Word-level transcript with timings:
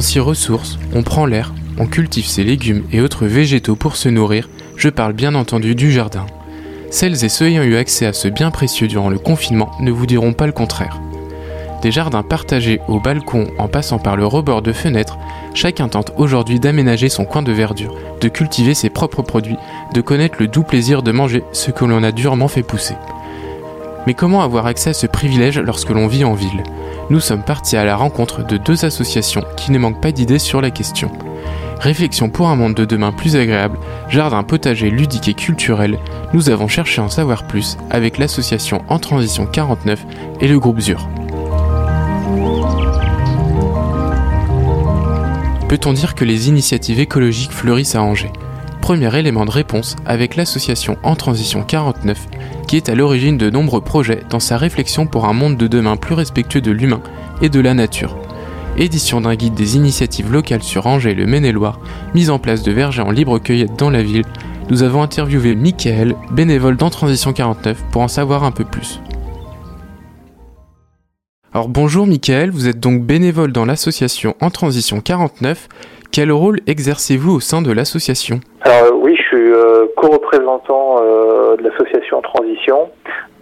On 0.00 0.02
s'y 0.02 0.18
ressource, 0.18 0.78
on 0.94 1.02
prend 1.02 1.26
l'air, 1.26 1.52
on 1.78 1.84
cultive 1.84 2.24
ses 2.24 2.42
légumes 2.42 2.84
et 2.90 3.02
autres 3.02 3.26
végétaux 3.26 3.76
pour 3.76 3.96
se 3.96 4.08
nourrir, 4.08 4.48
je 4.76 4.88
parle 4.88 5.12
bien 5.12 5.34
entendu 5.34 5.74
du 5.74 5.92
jardin. 5.92 6.24
Celles 6.90 7.22
et 7.22 7.28
ceux 7.28 7.48
ayant 7.48 7.64
eu 7.64 7.76
accès 7.76 8.06
à 8.06 8.14
ce 8.14 8.28
bien 8.28 8.50
précieux 8.50 8.88
durant 8.88 9.10
le 9.10 9.18
confinement 9.18 9.70
ne 9.78 9.90
vous 9.90 10.06
diront 10.06 10.32
pas 10.32 10.46
le 10.46 10.52
contraire. 10.52 10.98
Des 11.82 11.90
jardins 11.90 12.22
partagés 12.22 12.80
au 12.88 12.98
balcon 12.98 13.48
en 13.58 13.68
passant 13.68 13.98
par 13.98 14.16
le 14.16 14.24
rebord 14.24 14.62
de 14.62 14.72
fenêtres, 14.72 15.18
chacun 15.52 15.88
tente 15.88 16.12
aujourd'hui 16.16 16.58
d'aménager 16.58 17.10
son 17.10 17.26
coin 17.26 17.42
de 17.42 17.52
verdure, 17.52 17.94
de 18.22 18.28
cultiver 18.28 18.72
ses 18.72 18.88
propres 18.88 19.20
produits, 19.20 19.58
de 19.92 20.00
connaître 20.00 20.36
le 20.40 20.48
doux 20.48 20.62
plaisir 20.62 21.02
de 21.02 21.12
manger 21.12 21.42
ce 21.52 21.72
que 21.72 21.84
l'on 21.84 22.02
a 22.02 22.10
durement 22.10 22.48
fait 22.48 22.62
pousser. 22.62 22.94
Mais 24.06 24.14
comment 24.14 24.42
avoir 24.42 24.66
accès 24.66 24.90
à 24.90 24.94
ce 24.94 25.06
privilège 25.06 25.58
lorsque 25.58 25.90
l'on 25.90 26.06
vit 26.06 26.24
en 26.24 26.34
ville? 26.34 26.62
Nous 27.10 27.20
sommes 27.20 27.42
partis 27.42 27.76
à 27.76 27.84
la 27.84 27.96
rencontre 27.96 28.44
de 28.44 28.56
deux 28.56 28.84
associations 28.84 29.44
qui 29.56 29.72
ne 29.72 29.78
manquent 29.78 30.00
pas 30.00 30.12
d'idées 30.12 30.38
sur 30.38 30.60
la 30.60 30.70
question. 30.70 31.10
Réflexion 31.80 32.28
pour 32.28 32.48
un 32.48 32.56
monde 32.56 32.74
de 32.74 32.84
demain 32.84 33.10
plus 33.10 33.36
agréable, 33.36 33.78
jardin 34.08 34.42
potager 34.42 34.90
ludique 34.90 35.28
et 35.28 35.34
culturel, 35.34 35.98
nous 36.34 36.50
avons 36.50 36.68
cherché 36.68 37.00
à 37.00 37.04
en 37.04 37.08
savoir 37.08 37.46
plus 37.46 37.78
avec 37.90 38.18
l'association 38.18 38.82
En 38.88 38.98
Transition 38.98 39.46
49 39.46 40.04
et 40.40 40.48
le 40.48 40.58
groupe 40.58 40.80
ZUR. 40.80 41.08
Peut-on 45.68 45.92
dire 45.92 46.14
que 46.14 46.24
les 46.24 46.48
initiatives 46.48 47.00
écologiques 47.00 47.52
fleurissent 47.52 47.94
à 47.94 48.02
Angers? 48.02 48.32
Premier 48.90 49.16
élément 49.16 49.44
de 49.44 49.52
réponse 49.52 49.94
avec 50.04 50.34
l'association 50.34 50.96
En 51.04 51.14
Transition 51.14 51.62
49 51.62 52.26
qui 52.66 52.76
est 52.76 52.88
à 52.88 52.96
l'origine 52.96 53.38
de 53.38 53.48
nombreux 53.48 53.82
projets 53.82 54.24
dans 54.28 54.40
sa 54.40 54.56
réflexion 54.56 55.06
pour 55.06 55.26
un 55.26 55.32
monde 55.32 55.56
de 55.56 55.68
demain 55.68 55.96
plus 55.96 56.16
respectueux 56.16 56.60
de 56.60 56.72
l'humain 56.72 57.00
et 57.40 57.48
de 57.48 57.60
la 57.60 57.72
nature. 57.72 58.16
Édition 58.76 59.20
d'un 59.20 59.36
guide 59.36 59.54
des 59.54 59.76
initiatives 59.76 60.32
locales 60.32 60.64
sur 60.64 60.88
Angers 60.88 61.12
et 61.12 61.14
le 61.14 61.26
Maine-et-Loire, 61.26 61.78
mise 62.14 62.30
en 62.30 62.40
place 62.40 62.64
de 62.64 62.72
vergers 62.72 63.02
en 63.02 63.12
libre 63.12 63.38
cueillette 63.38 63.78
dans 63.78 63.90
la 63.90 64.02
ville, 64.02 64.26
nous 64.70 64.82
avons 64.82 65.04
interviewé 65.04 65.54
Michael, 65.54 66.16
bénévole 66.32 66.76
dans 66.76 66.90
Transition 66.90 67.32
49, 67.32 67.84
pour 67.92 68.02
en 68.02 68.08
savoir 68.08 68.42
un 68.42 68.50
peu 68.50 68.64
plus. 68.64 69.00
Alors 71.52 71.66
bonjour 71.68 72.06
Michael, 72.06 72.50
vous 72.50 72.68
êtes 72.68 72.78
donc 72.78 73.02
bénévole 73.02 73.50
dans 73.50 73.64
l'association 73.64 74.36
En 74.40 74.50
Transition 74.50 75.00
49. 75.00 75.66
Quel 76.12 76.30
rôle 76.30 76.60
exercez-vous 76.68 77.32
au 77.32 77.40
sein 77.40 77.60
de 77.60 77.72
l'association? 77.72 78.38
Alors 78.60 78.96
oui, 79.02 79.16
je 79.16 79.22
suis 79.22 79.52
euh, 79.52 79.86
co-représentant 79.96 80.98
euh, 81.02 81.56
de 81.56 81.64
l'association 81.64 82.18
En 82.18 82.22
Transition. 82.22 82.90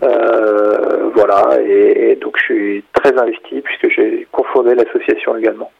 Euh, 0.02 1.10
voilà, 1.14 1.58
et, 1.62 2.12
et 2.12 2.16
donc 2.16 2.38
je 2.38 2.44
suis 2.44 2.84
très 2.94 3.12
investi 3.18 3.60
puisque 3.62 3.94
j'ai 3.94 4.26
cofondé 4.32 4.74
l'association 4.74 5.36
également. 5.36 5.70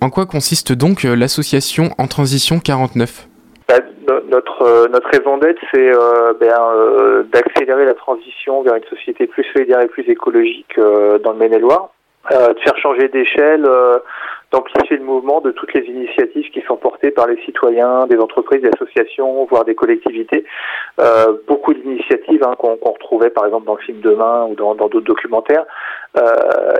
En 0.00 0.10
quoi 0.10 0.26
consiste 0.26 0.72
donc 0.72 1.04
euh, 1.04 1.14
l'association 1.14 1.90
En 1.98 2.08
Transition 2.08 2.58
49 2.58 3.27
Bah, 3.68 3.80
no- 4.08 4.20
notre, 4.30 4.62
euh, 4.62 4.88
notre 4.88 5.08
raison 5.10 5.36
d'être, 5.36 5.60
c'est 5.74 5.94
euh, 5.94 6.32
ben, 6.40 6.56
euh, 6.74 7.22
d'accélérer 7.24 7.84
la 7.84 7.92
transition 7.92 8.62
vers 8.62 8.76
une 8.76 8.84
société 8.84 9.26
plus 9.26 9.44
solidaire 9.52 9.80
et 9.82 9.88
plus 9.88 10.08
écologique 10.08 10.78
euh, 10.78 11.18
dans 11.18 11.32
le 11.32 11.38
Maine-et-Loire, 11.38 11.90
euh, 12.32 12.54
de 12.54 12.58
faire 12.60 12.76
changer 12.78 13.08
d'échelle, 13.08 13.66
euh, 13.66 13.98
d'amplifier 14.50 14.96
le 14.96 15.04
mouvement 15.04 15.40
de 15.42 15.50
toutes 15.50 15.74
les 15.74 15.84
initiatives 15.84 16.50
qui 16.50 16.62
sont 16.62 16.76
portées 16.76 17.10
par 17.10 17.26
les 17.26 17.36
citoyens, 17.44 18.06
des 18.06 18.16
entreprises, 18.16 18.62
des 18.62 18.70
associations, 18.74 19.44
voire 19.44 19.64
des 19.64 19.74
collectivités. 19.74 20.44
Euh, 21.00 21.34
beaucoup 21.46 21.74
d'initiatives 21.74 22.42
hein, 22.44 22.54
qu'on 22.58 22.76
retrouvait 22.92 23.28
par 23.30 23.44
exemple 23.44 23.66
dans 23.66 23.74
le 23.74 23.82
film 23.82 24.00
Demain 24.00 24.46
ou 24.50 24.54
dans 24.54 24.74
d'autres 24.74 25.00
documentaires. 25.02 25.66
Euh, 26.16 26.22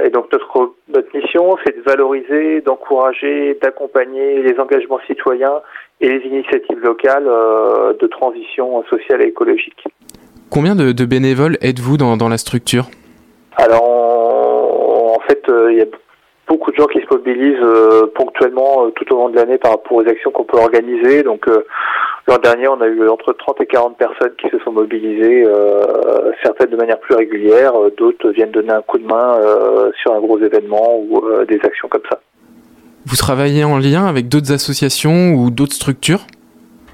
et 0.04 0.08
donc 0.10 0.32
notre 0.32 0.72
notre 0.88 1.14
mission, 1.14 1.56
c'est 1.64 1.76
de 1.76 1.82
valoriser, 1.82 2.62
d'encourager, 2.62 3.58
d'accompagner 3.60 4.40
les 4.42 4.58
engagements 4.58 5.00
citoyens 5.06 5.60
et 6.00 6.08
les 6.08 6.26
initiatives 6.26 6.78
locales 6.78 7.26
euh, 7.28 7.92
de 8.00 8.06
transition 8.06 8.82
sociale 8.84 9.20
et 9.22 9.26
écologique. 9.26 9.84
Combien 10.50 10.74
de, 10.74 10.92
de 10.92 11.04
bénévoles 11.04 11.58
êtes-vous 11.60 11.98
dans, 11.98 12.16
dans 12.16 12.30
la 12.30 12.38
structure? 12.38 12.86
Alors, 13.56 13.82
on- 13.84 15.14
en 15.16 15.20
fait, 15.28 15.42
il 15.70 15.76
y 15.76 15.82
a 15.82 15.86
beaucoup 16.48 16.70
de 16.70 16.76
gens 16.76 16.86
qui 16.86 17.00
se 17.00 17.14
mobilisent 17.14 17.62
euh, 17.62 18.06
ponctuellement 18.14 18.86
euh, 18.86 18.90
tout 18.90 19.12
au 19.14 19.18
long 19.18 19.28
de 19.28 19.36
l'année 19.36 19.58
par 19.58 19.72
rapport 19.72 19.98
aux 19.98 20.08
actions 20.08 20.30
qu'on 20.30 20.44
peut 20.44 20.58
organiser. 20.58 21.22
Donc, 21.22 21.46
euh, 21.48 21.64
l'an 22.26 22.38
dernier, 22.38 22.68
on 22.68 22.80
a 22.80 22.86
eu 22.86 23.08
entre 23.08 23.32
30 23.32 23.60
et 23.60 23.66
40 23.66 23.96
personnes 23.96 24.32
qui 24.40 24.48
se 24.48 24.58
sont 24.64 24.72
mobilisées, 24.72 25.46
certaines 26.42 26.70
de 26.70 26.76
manière 26.76 26.98
plus 27.00 27.14
régulière, 27.14 27.72
d'autres 27.96 28.30
viennent 28.30 28.50
donner 28.50 28.72
un 28.72 28.82
coup 28.82 28.98
de 28.98 29.06
main 29.06 29.38
sur 30.02 30.12
un 30.12 30.20
gros 30.20 30.38
événement 30.38 30.98
ou 30.98 31.22
des 31.46 31.58
actions 31.64 31.88
comme 31.88 32.02
ça. 32.10 32.20
Vous 33.06 33.16
travaillez 33.16 33.64
en 33.64 33.78
lien 33.78 34.04
avec 34.06 34.28
d'autres 34.28 34.52
associations 34.52 35.32
ou 35.32 35.50
d'autres 35.50 35.74
structures? 35.74 36.26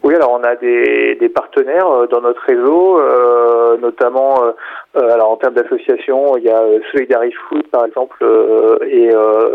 Oui, 0.04 0.14
alors 0.14 0.32
on 0.38 0.44
a 0.44 0.54
des, 0.54 1.14
des 1.14 1.30
partenaires 1.30 1.88
euh, 1.88 2.06
dans 2.06 2.20
notre 2.20 2.42
réseau, 2.42 3.00
euh, 3.00 3.78
notamment 3.78 4.44
euh, 4.44 4.52
euh, 4.96 5.10
alors 5.10 5.30
en 5.30 5.38
termes 5.38 5.54
d'associations, 5.54 6.36
il 6.36 6.44
y 6.44 6.50
a 6.50 6.60
euh, 6.60 6.78
Solidarity 6.92 7.34
Food 7.48 7.66
par 7.68 7.86
exemple 7.86 8.18
euh, 8.22 8.76
et 8.82 9.08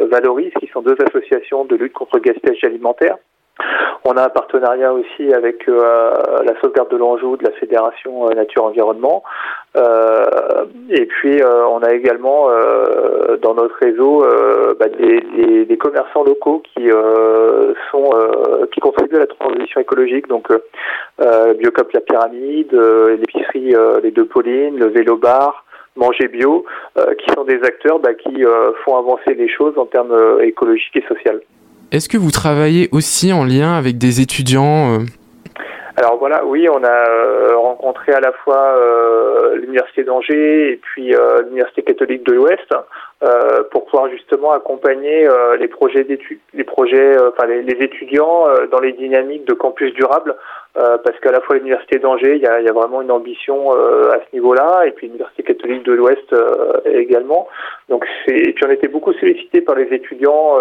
Valoris 0.09 0.51
qui 0.59 0.65
sont 0.73 0.81
deux 0.81 0.97
associations 1.07 1.65
de 1.65 1.75
lutte 1.75 1.93
contre 1.93 2.15
le 2.15 2.21
gaspillage 2.21 2.63
alimentaire. 2.63 3.17
On 4.05 4.13
a 4.13 4.23
un 4.23 4.29
partenariat 4.29 4.91
aussi 4.91 5.31
avec 5.33 5.67
euh, 5.67 6.13
la 6.43 6.59
sauvegarde 6.61 6.89
de 6.89 6.97
l'Anjou 6.97 7.37
de 7.37 7.43
la 7.43 7.51
Fédération 7.51 8.27
Nature 8.29 8.63
Environnement. 8.63 9.23
Euh, 9.75 10.65
et 10.89 11.05
puis 11.05 11.41
euh, 11.41 11.65
on 11.67 11.79
a 11.83 11.93
également 11.93 12.49
euh, 12.49 13.37
dans 13.37 13.53
notre 13.53 13.75
réseau 13.75 14.23
euh, 14.25 14.73
bah, 14.79 14.87
des, 14.89 15.21
des- 15.37 15.65
des 15.65 15.77
commerçants 15.77 16.23
locaux 16.23 16.63
qui 16.73 16.89
euh, 16.91 17.73
sont 17.91 18.09
euh, 18.15 18.65
qui 18.73 18.79
contribuent 18.79 19.17
à 19.17 19.19
la 19.19 19.27
transition 19.27 19.79
écologique. 19.79 20.27
Donc 20.27 20.47
Biocop 21.59 21.91
la 21.93 21.99
Pyramide, 22.01 22.71
l'épicerie 23.19 23.75
Les 24.03 24.11
Deux 24.11 24.25
Paulines, 24.25 24.77
le 24.77 24.87
Vélo 24.87 25.17
Bar. 25.17 25.65
Manger 25.95 26.29
bio, 26.29 26.65
qui 26.95 27.33
sont 27.35 27.43
des 27.43 27.59
acteurs 27.63 27.99
bah, 27.99 28.13
qui 28.13 28.43
font 28.85 28.95
avancer 28.95 29.33
les 29.33 29.49
choses 29.49 29.73
en 29.77 29.85
termes 29.85 30.15
écologiques 30.41 30.95
et 30.95 31.01
sociaux. 31.01 31.39
Est-ce 31.91 32.07
que 32.07 32.15
vous 32.17 32.31
travaillez 32.31 32.87
aussi 32.93 33.33
en 33.33 33.43
lien 33.43 33.73
avec 33.73 33.97
des 33.97 34.21
étudiants 34.21 34.99
Alors 35.99 36.17
voilà, 36.17 36.45
oui, 36.45 36.65
on 36.69 36.81
a 36.81 37.09
euh, 37.09 37.57
rencontré 37.57 38.13
à 38.13 38.21
la 38.21 38.31
fois 38.31 38.73
euh, 38.77 39.57
l'université 39.57 40.05
d'Angers 40.05 40.71
et 40.71 40.77
puis 40.77 41.13
euh, 41.13 41.41
l'université 41.41 41.83
catholique 41.83 42.25
de 42.25 42.31
l'Ouest 42.31 42.73
pour 43.71 43.83
pouvoir 43.83 44.09
justement 44.09 44.51
accompagner 44.51 45.27
les 45.59 45.67
projets 45.67 46.05
d'études, 46.05 46.39
les 46.53 46.63
projets, 46.63 47.17
enfin 47.27 47.47
les, 47.47 47.63
les 47.63 47.83
étudiants 47.83 48.45
dans 48.71 48.79
les 48.79 48.93
dynamiques 48.93 49.43
de 49.43 49.53
campus 49.53 49.93
durable, 49.93 50.37
parce 50.73 51.19
qu'à 51.21 51.33
la 51.33 51.41
fois 51.41 51.57
l'université 51.57 51.99
d'Angers, 51.99 52.37
il 52.37 52.41
y 52.41 52.47
a, 52.47 52.61
y 52.61 52.69
a 52.69 52.71
vraiment 52.71 53.01
une 53.01 53.11
ambition 53.11 53.71
à 53.73 54.19
ce 54.19 54.33
niveau-là, 54.33 54.85
et 54.87 54.91
puis 54.91 55.07
l'université 55.07 55.43
catholique 55.43 55.83
de 55.83 55.91
l'Ouest 55.91 56.33
également. 56.85 57.49
Donc 57.89 58.05
c'est, 58.25 58.37
et 58.37 58.53
puis 58.53 58.63
on 58.65 58.71
était 58.71 58.87
beaucoup 58.87 59.11
sollicités 59.11 59.59
par 59.59 59.75
les 59.75 59.93
étudiants 59.93 60.55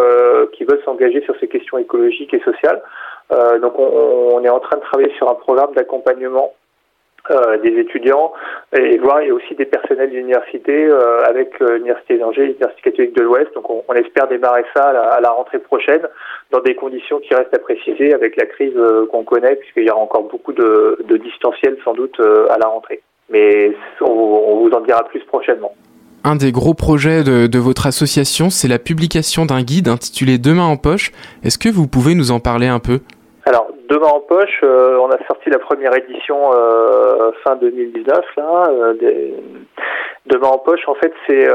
qui 0.53 0.65
veulent 0.65 0.83
s'engager 0.85 1.21
sur 1.21 1.39
ces 1.39 1.47
questions 1.47 1.79
écologiques 1.79 2.35
et 2.35 2.41
sociales. 2.41 2.83
Euh, 3.31 3.59
donc 3.59 3.79
on, 3.79 4.43
est 4.43 4.49
en 4.49 4.61
train 4.61 4.79
de 4.79 4.83
travailler 4.83 5.13
sur 5.17 5.29
un 5.31 5.35
programme 5.35 5.75
d'accompagnement 5.75 6.55
euh, 7.31 7.59
des 7.59 7.79
étudiants 7.79 8.33
et 8.73 8.97
voir 8.99 9.21
et 9.21 9.31
aussi 9.31 9.55
des 9.55 9.67
personnels 9.67 10.11
d'université 10.11 10.87
euh, 10.87 11.21
avec 11.27 11.61
l'université 11.61 12.17
d'Angers, 12.17 12.47
l'université 12.47 12.91
catholique 12.91 13.17
de 13.17 13.23
l'Ouest. 13.23 13.53
Donc 13.55 13.69
on, 13.69 13.95
espère 13.95 14.29
démarrer 14.29 14.65
ça 14.75 14.89
à 14.89 15.21
la, 15.21 15.31
rentrée 15.31 15.59
prochaine 15.59 16.03
dans 16.51 16.61
des 16.61 16.75
conditions 16.75 17.19
qui 17.19 17.35
restent 17.35 17.55
à 17.55 17.59
préciser 17.59 18.15
avec 18.15 18.37
la 18.37 18.47
crise 18.47 18.75
qu'on 19.11 19.25
connaît 19.25 19.57
puisqu'il 19.57 19.85
y 19.85 19.91
aura 19.91 20.01
encore 20.01 20.23
beaucoup 20.23 20.55
de, 20.55 20.99
de 21.05 21.17
distanciel 21.19 21.77
sans 21.85 21.93
doute 21.93 22.19
à 22.21 22.57
la 22.59 22.69
rentrée. 22.69 23.03
Mais 23.29 23.77
on, 24.01 24.61
vous 24.61 24.71
en 24.73 24.81
dira 24.81 25.05
plus 25.05 25.23
prochainement. 25.25 25.75
Un 26.25 26.37
des 26.37 26.51
gros 26.51 26.75
projets 26.75 27.23
de 27.25 27.59
votre 27.59 27.87
association, 27.87 28.49
c'est 28.49 28.69
la 28.69 28.79
publication 28.79 29.45
d'un 29.45 29.63
guide 29.63 29.89
intitulé 29.89 30.39
Demain 30.39 30.65
en 30.65 30.77
poche. 30.77 31.13
Est-ce 31.45 31.59
que 31.59 31.69
vous 31.69 31.87
pouvez 31.87 32.15
nous 32.15 32.31
en 32.31 32.41
parler 32.41 32.69
un 32.69 32.81
peu? 32.81 33.01
Alors, 33.45 33.69
Demain 33.89 34.09
en 34.09 34.21
poche, 34.21 34.63
on 34.63 35.11
a 35.11 35.27
sorti 35.27 35.49
la 35.49 35.59
première 35.59 35.97
édition 35.97 36.51
fin 37.45 37.57
2019. 37.57 38.19
Là, 38.37 38.65
Demain 40.27 40.49
en 40.49 40.59
poche, 40.59 40.87
en 40.87 40.95
fait, 40.95 41.13
c'est 41.27 41.49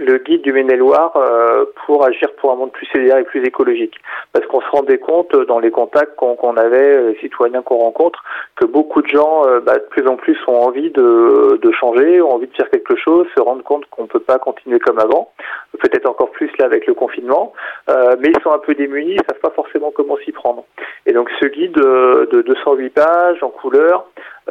le 0.00 0.18
guide 0.18 0.42
du 0.42 0.52
Maine-et-Loire 0.52 1.12
euh, 1.16 1.66
pour 1.84 2.04
agir 2.04 2.28
pour 2.40 2.52
un 2.52 2.56
monde 2.56 2.72
plus 2.72 2.86
solidaire 2.86 3.18
et 3.18 3.24
plus 3.24 3.44
écologique. 3.44 3.94
Parce 4.32 4.46
qu'on 4.46 4.60
se 4.60 4.68
rendait 4.70 4.98
compte 4.98 5.34
euh, 5.34 5.44
dans 5.44 5.58
les 5.58 5.70
contacts 5.70 6.16
qu'on 6.16 6.56
avait, 6.56 6.96
euh, 6.96 7.10
les 7.10 7.18
citoyens 7.18 7.62
qu'on 7.62 7.78
rencontre, 7.78 8.22
que 8.60 8.66
beaucoup 8.66 9.02
de 9.02 9.08
gens, 9.08 9.42
bah, 9.64 9.78
de 9.78 9.84
plus 9.90 10.06
en 10.06 10.16
plus, 10.16 10.36
ont 10.46 10.60
envie 10.60 10.90
de, 10.90 11.58
de, 11.60 11.72
changer, 11.72 12.20
ont 12.20 12.34
envie 12.34 12.46
de 12.46 12.54
faire 12.54 12.68
quelque 12.70 12.96
chose, 12.96 13.26
se 13.34 13.40
rendent 13.40 13.62
compte 13.62 13.86
qu'on 13.86 14.02
ne 14.02 14.08
peut 14.08 14.20
pas 14.20 14.38
continuer 14.38 14.78
comme 14.78 14.98
avant, 14.98 15.32
peut-être 15.78 16.06
encore 16.08 16.30
plus 16.30 16.50
là 16.58 16.66
avec 16.66 16.86
le 16.86 16.94
confinement, 16.94 17.52
mais 17.88 18.28
ils 18.28 18.42
sont 18.42 18.52
un 18.52 18.58
peu 18.58 18.74
démunis, 18.74 19.14
ils 19.14 19.24
savent 19.28 19.40
pas 19.40 19.50
forcément 19.50 19.90
comment 19.90 20.16
s'y 20.18 20.32
prendre. 20.32 20.64
Et 21.06 21.12
donc 21.12 21.30
ce 21.40 21.46
guide 21.46 21.72
de 21.72 22.42
208 22.42 22.90
pages 22.90 23.42
en 23.42 23.48
couleur, 23.48 24.06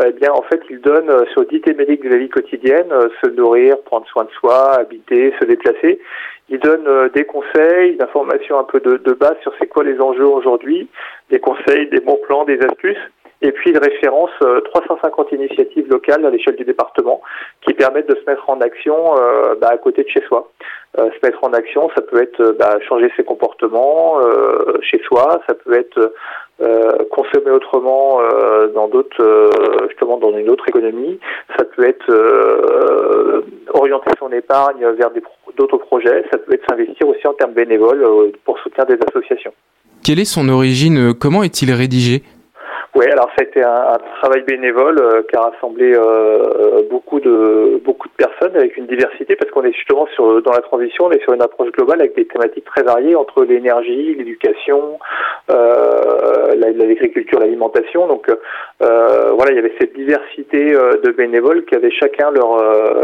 eh 0.06 0.12
bien, 0.14 0.32
en 0.32 0.44
fait, 0.44 0.62
il 0.70 0.80
donne 0.80 1.10
euh, 1.10 1.26
sur 1.34 1.46
dix 1.46 1.62
thématiques 1.62 2.04
de 2.04 2.10
la 2.10 2.18
vie 2.18 2.30
quotidienne, 2.30 2.88
euh, 2.92 3.10
se 3.22 3.30
nourrir, 3.32 3.82
prendre 3.82 4.08
soin 4.08 4.24
de 4.24 4.30
soi, 4.32 4.76
habiter, 4.80 5.34
se 5.40 5.46
déplacer. 5.46 6.00
Il 6.48 6.60
donne 6.60 6.88
euh, 6.88 7.10
des 7.10 7.26
conseils, 7.26 7.96
des 7.96 8.02
informations 8.02 8.60
un 8.60 8.64
peu 8.64 8.80
de, 8.80 8.98
de 8.98 9.14
base 9.14 9.36
sur 9.42 9.52
c'est 9.60 9.68
quoi 9.68 9.84
les 9.84 10.00
enjeux 10.00 10.26
aujourd'hui, 10.26 10.88
des 11.30 11.40
conseils, 11.40 11.90
des 11.90 12.00
bons 12.00 12.20
plans, 12.26 12.46
des 12.46 12.60
astuces. 12.62 12.98
Et 13.42 13.52
puis 13.52 13.72
il 13.72 13.78
référence 13.78 14.32
350 14.66 15.32
initiatives 15.32 15.90
locales 15.90 16.26
à 16.26 16.30
l'échelle 16.30 16.58
du 16.58 16.66
département 16.66 17.22
qui 17.62 17.74
permettent 17.74 18.10
de 18.10 18.16
se 18.16 18.30
mettre 18.30 18.50
en 18.50 18.60
action 18.60 19.16
bah, 19.62 19.70
à 19.72 19.78
côté 19.78 20.04
de 20.04 20.10
chez 20.10 20.22
soi. 20.28 20.52
se 20.98 21.26
mettre 21.26 21.42
en 21.44 21.54
action, 21.54 21.90
ça 21.96 22.02
peut 22.02 22.22
être 22.22 22.56
bah, 22.60 22.78
changer 22.88 23.10
ses 23.16 23.24
comportements 23.24 24.20
chez 24.82 25.00
soi, 25.08 25.40
ça 25.48 25.54
peut 25.54 25.74
être 25.74 26.12
euh, 26.62 27.06
consommer 27.10 27.52
autrement 27.52 28.20
euh, 28.20 28.68
dans 28.74 28.90
d'autres, 28.90 29.24
euh, 29.24 29.50
justement 29.88 30.18
dans 30.18 30.38
une 30.38 30.50
autre 30.50 30.68
économie. 30.68 31.18
Ça 31.58 31.64
peut 31.64 31.88
être 31.88 32.12
orienter 33.74 34.12
son 34.20 34.30
épargne 34.34 34.86
vers 34.98 35.10
d'autres 35.58 35.78
projets. 35.78 36.26
Ça 36.32 36.38
peut 36.38 36.54
être 36.54 36.66
s'investir 36.70 37.08
aussi 37.08 37.26
en 37.28 37.34
termes 37.34 37.54
bénévoles 37.54 38.06
pour 38.44 38.60
soutenir 38.60 38.86
des 38.88 38.98
associations. 39.08 39.54
Quelle 40.04 40.20
est 40.20 40.26
son 40.26 40.50
origine? 40.50 41.14
Comment 41.14 41.44
est-il 41.44 41.72
rédigé? 41.72 42.24
Oui, 42.96 43.06
alors 43.12 43.30
ça 43.38 43.42
a 43.42 43.44
été 43.44 43.62
un, 43.62 43.98
travail 44.20 44.42
bénévole 44.42 44.98
euh, 45.00 45.22
qui 45.30 45.36
a 45.36 45.42
rassemblé 45.42 45.94
euh, 45.94 46.00
euh, 46.00 46.82
beaucoup 46.90 47.20
de 47.20 47.80
beaucoup 47.86 48.08
de 48.08 48.14
personnes 48.14 48.56
avec 48.56 48.76
une 48.78 48.88
diversité 48.88 49.36
parce 49.36 49.52
qu'on 49.52 49.64
est 49.64 49.74
justement 49.74 50.08
sur 50.16 50.42
dans 50.42 50.52
la 50.52 50.62
transition, 50.62 51.06
on 51.06 51.12
est 51.12 51.22
sur 51.22 51.34
une 51.34 51.42
approche 51.42 51.72
globale 51.72 52.02
avec 52.02 52.16
des 52.16 52.26
thématiques 52.26 52.66
très 52.66 52.82
variées 52.82 53.16
entre 53.16 53.44
l'énergie, 53.44 54.16
l'éducation, 54.16 54.98
l'agriculture, 55.48 57.40
l'alimentation. 57.40 58.08
Donc 58.08 58.28
voilà, 58.80 59.52
il 59.52 59.56
y 59.56 59.60
avait 59.60 59.74
cette 59.80 59.94
diversité 59.94 60.72
de 60.72 61.12
bénévoles 61.12 61.66
qui 61.66 61.76
avaient 61.76 61.92
chacun 61.92 62.32
leur 62.32 62.58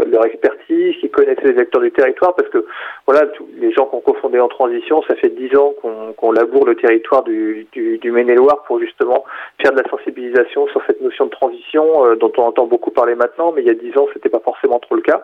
leur 0.04 0.26
expertise, 0.26 0.96
qui 1.00 1.08
connaissaient 1.10 1.52
les 1.52 1.58
acteurs 1.60 1.82
du 1.82 1.92
territoire 1.92 2.34
parce 2.34 2.48
que 2.48 2.66
voilà, 3.06 3.26
tous 3.28 3.48
les 3.60 3.72
gens 3.72 3.86
qu'on 3.86 4.00
confondait 4.00 4.40
en 4.40 4.48
transition, 4.48 5.02
ça 5.08 5.14
fait 5.14 5.30
dix 5.30 5.56
ans 5.56 5.74
qu'on 5.80 6.12
qu'on 6.14 6.32
laboure 6.32 6.66
le 6.66 6.74
territoire 6.74 7.22
du 7.22 7.66
du, 7.72 7.98
du 7.98 8.10
Maine-et-Loire 8.10 8.64
pour 8.66 8.80
justement 8.80 9.24
faire 9.62 9.75
de 9.76 9.82
la 9.82 9.88
sensibilisation 9.88 10.66
sur 10.68 10.82
cette 10.86 11.00
notion 11.00 11.26
de 11.26 11.30
transition 11.30 12.04
euh, 12.04 12.16
dont 12.16 12.32
on 12.38 12.42
entend 12.42 12.66
beaucoup 12.66 12.90
parler 12.90 13.14
maintenant, 13.14 13.52
mais 13.52 13.62
il 13.62 13.66
y 13.66 13.70
a 13.70 13.74
dix 13.74 13.96
ans 13.98 14.06
c'était 14.12 14.28
pas 14.28 14.40
forcément 14.40 14.78
trop 14.78 14.96
le 14.96 15.02
cas. 15.02 15.22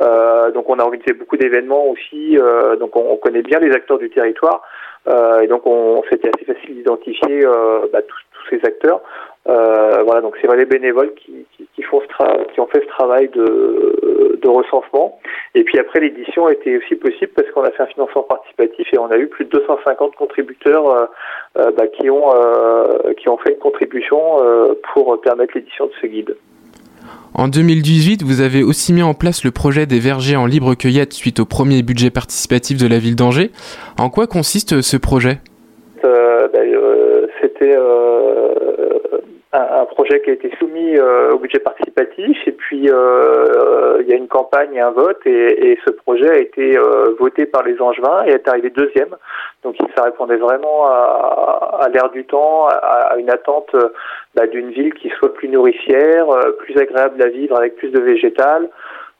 Euh, 0.00 0.50
donc 0.52 0.68
on 0.68 0.78
a 0.78 0.82
organisé 0.82 1.12
beaucoup 1.14 1.36
d'événements 1.36 1.86
aussi, 1.86 2.38
euh, 2.38 2.76
donc 2.76 2.96
on, 2.96 3.16
connaît 3.16 3.42
bien 3.42 3.58
les 3.58 3.72
acteurs 3.72 3.98
du 3.98 4.10
territoire 4.10 4.62
et 5.42 5.46
donc 5.46 5.66
on, 5.66 6.02
c'était 6.10 6.30
assez 6.34 6.44
facile 6.46 6.76
d'identifier 6.76 7.42
bah, 7.92 8.00
tous, 8.02 8.18
ces 8.48 8.60
acteurs. 8.64 9.00
voilà, 9.44 10.20
donc 10.22 10.36
c'est 10.40 10.56
les 10.56 10.64
bénévoles 10.64 11.12
qui, 11.14 11.46
font 11.82 12.00
ce 12.00 12.52
qui 12.52 12.60
ont 12.60 12.66
fait 12.66 12.80
ce 12.80 12.86
travail 12.86 13.28
de 13.28 14.48
recensement. 14.48 15.18
Et 15.56 15.62
puis 15.62 15.78
après, 15.78 16.00
l'édition 16.00 16.48
était 16.48 16.76
aussi 16.76 16.96
possible 16.96 17.30
parce 17.34 17.48
qu'on 17.50 17.62
a 17.62 17.70
fait 17.70 17.84
un 17.84 17.86
financement 17.86 18.22
participatif 18.22 18.92
et 18.92 18.98
on 18.98 19.06
a 19.06 19.16
eu 19.16 19.28
plus 19.28 19.44
de 19.44 19.50
250 19.50 20.16
contributeurs 20.16 21.08
euh, 21.58 21.70
bah, 21.76 21.86
qui, 21.86 22.10
ont, 22.10 22.34
euh, 22.34 23.12
qui 23.16 23.28
ont 23.28 23.38
fait 23.38 23.52
une 23.52 23.58
contribution 23.58 24.18
euh, 24.42 24.74
pour 24.92 25.20
permettre 25.20 25.52
l'édition 25.54 25.86
de 25.86 25.92
ce 26.00 26.06
guide. 26.08 26.36
En 27.34 27.46
2018, 27.46 28.22
vous 28.24 28.40
avez 28.40 28.64
aussi 28.64 28.92
mis 28.92 29.02
en 29.02 29.14
place 29.14 29.44
le 29.44 29.52
projet 29.52 29.86
des 29.86 30.00
vergers 30.00 30.36
en 30.36 30.46
libre 30.46 30.74
cueillette 30.74 31.12
suite 31.12 31.38
au 31.38 31.44
premier 31.44 31.82
budget 31.82 32.10
participatif 32.10 32.78
de 32.78 32.88
la 32.88 32.98
ville 32.98 33.16
d'Angers. 33.16 33.50
En 33.98 34.10
quoi 34.10 34.26
consiste 34.26 34.80
ce 34.80 34.96
projet? 34.96 35.38
Bah, 36.02 36.60
C'était 37.40 37.76
un, 39.54 39.84
projet 39.86 40.20
qui 40.22 40.30
a 40.30 40.32
été 40.34 40.50
soumis 40.58 40.98
au 40.98 41.38
budget 41.38 41.60
participatif 41.60 42.36
et 42.46 42.52
puis 42.52 42.78
il 42.78 44.06
y 44.08 44.12
a 44.12 44.16
une 44.16 44.28
campagne 44.28 44.74
et 44.74 44.80
un 44.80 44.90
vote 44.90 45.20
et, 45.26 45.78
ce 45.86 45.90
projet 45.90 46.30
a 46.30 46.38
été 46.38 46.76
voté 47.18 47.46
par 47.46 47.62
les 47.62 47.80
Angevins 47.80 48.24
et 48.26 48.30
est 48.30 48.48
arrivé 48.48 48.70
deuxième. 48.70 49.14
Donc 49.62 49.76
ça 49.96 50.02
répondait 50.02 50.36
vraiment 50.36 50.86
à, 50.86 51.78
à 51.80 51.88
l'ère 51.88 52.10
du 52.10 52.24
temps, 52.24 52.66
à, 52.68 53.16
une 53.18 53.30
attente 53.30 53.74
euh, 53.74 53.88
bah, 54.34 54.46
d'une 54.46 54.70
ville 54.70 54.94
qui 54.94 55.08
soit 55.10 55.32
plus 55.32 55.48
nourricière, 55.48 56.28
euh, 56.30 56.52
plus 56.52 56.76
agréable 56.76 57.22
à 57.22 57.28
vivre 57.28 57.56
avec 57.56 57.76
plus 57.76 57.90
de 57.90 58.00
végétal, 58.00 58.68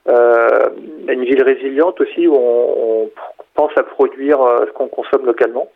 euh, 0.08 0.68
une 1.08 1.24
ville 1.24 1.42
résiliente 1.42 2.00
aussi 2.00 2.26
où 2.26 2.34
on, 2.34 3.04
on 3.04 3.10
pense 3.54 3.72
à 3.76 3.82
produire 3.82 4.40
euh, 4.42 4.66
ce 4.66 4.72
qu'on 4.72 4.88
consomme 4.88 5.24
localement. 5.24 5.68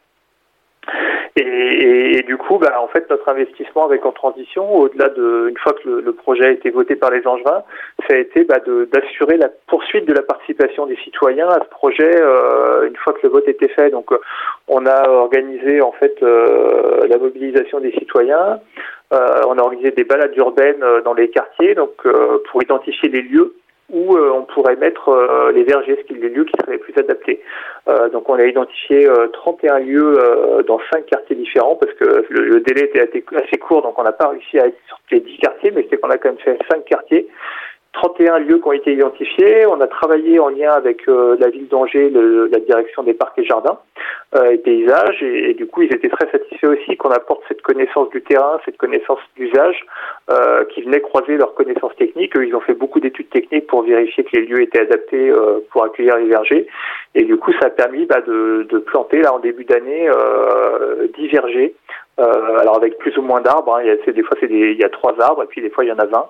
Et, 1.36 2.22
du 2.26 2.36
coup, 2.36 2.58
bah, 2.58 2.80
en 2.80 2.88
fait, 2.88 3.08
notre 3.10 3.28
investissement 3.28 3.84
avec 3.84 4.04
En 4.04 4.12
Transition, 4.12 4.74
au-delà 4.74 5.08
de, 5.08 5.46
une 5.48 5.56
fois 5.58 5.72
que 5.72 5.88
le, 5.88 6.12
projet 6.12 6.46
a 6.46 6.50
été 6.50 6.70
voté 6.70 6.96
par 6.96 7.10
les 7.10 7.24
Angevins, 7.26 7.62
ça 8.08 8.16
a 8.16 8.18
été 8.18 8.44
bah, 8.44 8.58
d'assurer 8.92 9.36
la 9.36 9.48
poursuite 9.68 10.04
de 10.06 10.12
la 10.12 10.22
participation 10.22 10.86
des 10.86 10.96
citoyens 10.96 11.48
à 11.48 11.60
ce 11.62 11.68
projet 11.70 12.10
euh, 12.20 12.88
une 12.88 12.96
fois 12.96 13.12
que 13.12 13.20
le 13.22 13.28
vote 13.28 13.46
était 13.46 13.68
fait. 13.68 13.90
Donc, 13.90 14.12
euh, 14.12 14.18
on 14.66 14.84
a 14.86 15.08
organisé 15.08 15.80
en 15.80 15.92
fait 15.92 16.16
euh, 16.22 17.06
la 17.08 17.18
mobilisation 17.18 17.80
des 17.80 17.92
citoyens. 17.92 18.60
on 19.10 19.58
a 19.58 19.62
organisé 19.62 19.92
des 19.92 20.04
balades 20.04 20.36
urbaines 20.36 20.84
dans 21.04 21.14
les 21.14 21.30
quartiers, 21.30 21.74
donc 21.74 21.92
pour 22.50 22.62
identifier 22.62 23.08
les 23.08 23.22
lieux 23.22 23.54
où 23.90 24.16
euh, 24.16 24.32
on 24.34 24.42
pourrait 24.42 24.76
mettre 24.76 25.08
euh, 25.08 25.50
les 25.52 25.64
vergers, 25.64 25.96
ce 25.96 26.02
qui 26.02 26.20
les 26.20 26.28
lieux 26.28 26.44
qui 26.44 26.52
seraient 26.60 26.72
les 26.72 26.78
plus 26.78 26.94
adaptés. 26.98 27.40
Euh, 27.88 28.08
donc 28.10 28.28
on 28.28 28.34
a 28.34 28.44
identifié 28.44 29.08
31 29.32 29.78
lieux 29.80 30.18
dans 30.66 30.80
5 30.92 31.06
quartiers 31.06 31.36
différents 31.36 31.76
parce 31.76 31.92
que 31.94 32.26
le, 32.28 32.60
délai 32.60 32.84
était 32.84 33.00
assez 33.00 33.58
court, 33.58 33.82
donc 33.82 33.98
on 33.98 34.02
n'a 34.02 34.12
pas 34.12 34.28
réussi 34.28 34.58
à 34.58 34.66
être 34.66 34.78
sur 34.86 34.98
les 35.10 35.20
10 35.20 35.38
quartiers, 35.38 35.70
mais 35.70 35.86
c'est 35.88 35.96
qu'on 35.98 36.10
a 36.10 36.18
quand 36.18 36.28
même 36.28 36.38
fait 36.38 36.58
5 36.70 36.84
quartiers 36.84 37.28
31 37.94 38.40
lieux 38.40 38.58
qui 38.58 38.68
ont 38.68 38.72
été 38.72 38.92
identifiés. 38.92 39.66
On 39.66 39.80
a 39.80 39.86
travaillé 39.86 40.38
en 40.38 40.50
lien 40.50 40.70
avec 40.72 41.06
la 41.06 41.48
ville 41.48 41.68
d'Angers, 41.68 42.10
la 42.10 42.60
direction 42.60 43.02
des 43.02 43.14
parcs 43.14 43.38
et 43.38 43.44
jardins 43.44 43.78
et 44.52 44.58
paysages, 44.58 45.22
et, 45.22 45.54
du 45.54 45.66
coup 45.66 45.82
ils 45.82 45.92
étaient 45.94 46.10
très 46.10 46.30
satisfaits 46.30 46.66
aussi 46.66 46.96
qu'on 46.96 47.10
apporte 47.10 47.42
cette 47.48 47.62
connaissance 47.62 48.10
du 48.10 48.22
terrain, 48.22 48.60
cette 48.66 48.76
connaissance 48.76 49.20
d'usage, 49.36 49.84
euh, 50.30 50.64
qui 50.66 50.82
venait 50.82 51.00
croiser 51.00 51.36
leurs 51.36 51.54
connaissances 51.54 51.96
techniques. 51.96 52.36
Eux, 52.36 52.46
ils 52.46 52.54
ont 52.54 52.60
fait 52.60 52.74
beaucoup 52.74 53.00
d'études 53.00 53.30
techniques 53.30 53.66
pour 53.66 53.82
vérifier 53.82 54.24
que 54.24 54.36
les 54.36 54.46
lieux 54.46 54.62
étaient 54.62 54.80
adaptés 54.80 55.30
euh, 55.30 55.60
pour 55.70 55.84
accueillir 55.84 56.18
les 56.18 56.26
vergers, 56.26 56.66
et 57.14 57.24
du 57.24 57.36
coup 57.36 57.52
ça 57.60 57.68
a 57.68 57.70
permis 57.70 58.06
bah, 58.06 58.20
de, 58.20 58.66
de, 58.68 58.78
planter 58.78 59.22
là 59.22 59.34
en 59.34 59.38
début 59.38 59.64
d'année 59.64 60.08
10 61.16 61.28
vergers 61.28 61.74
euh, 62.18 62.58
alors 62.58 62.76
avec 62.76 62.98
plus 62.98 63.16
ou 63.16 63.22
moins 63.22 63.40
d'arbres, 63.40 63.76
hein, 63.76 63.82
des 64.06 64.22
fois 64.22 64.36
c'est 64.40 64.50
il 64.50 64.76
y 64.76 64.84
a 64.84 64.88
trois 64.88 65.14
arbres 65.20 65.44
et 65.44 65.46
puis 65.46 65.60
des 65.60 65.70
fois 65.70 65.84
il 65.84 65.88
y 65.88 65.92
en 65.92 65.98
a 65.98 66.06
20 66.06 66.26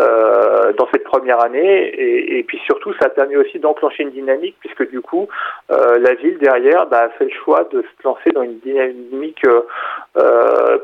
euh, 0.00 0.72
dans 0.72 0.88
cette 0.92 1.04
première 1.04 1.40
année 1.40 2.38
et, 2.38 2.42
puis 2.42 2.58
surtout 2.66 2.92
ça 2.94 3.06
a 3.06 3.08
permis 3.10 3.36
aussi 3.36 3.58
d'enclencher 3.58 4.02
une 4.02 4.10
dynamique 4.10 4.56
puisque 4.60 4.90
du 4.90 5.00
coup 5.00 5.28
euh, 5.70 5.98
la 6.00 6.14
ville 6.14 6.38
derrière 6.38 6.86
bah, 6.86 7.04
a 7.04 7.08
fait 7.10 7.26
le 7.26 7.30
choix 7.30 7.68
de 7.72 7.82
se 7.82 8.08
lancer 8.08 8.30
dans 8.30 8.42
une 8.42 8.58
dynamique 8.58 9.42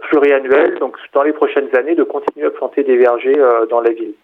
pluriannuelle 0.02 0.78
donc 0.78 0.96
dans 1.12 1.22
les 1.22 1.32
prochaines 1.32 1.74
années 1.76 1.96
de 1.96 2.04
continuer 2.04 2.46
à 2.46 2.50
planter 2.50 2.84
des 2.84 2.96
vergers 2.96 3.40
dans 3.70 3.80
la 3.80 3.90
ville. 3.90 4.14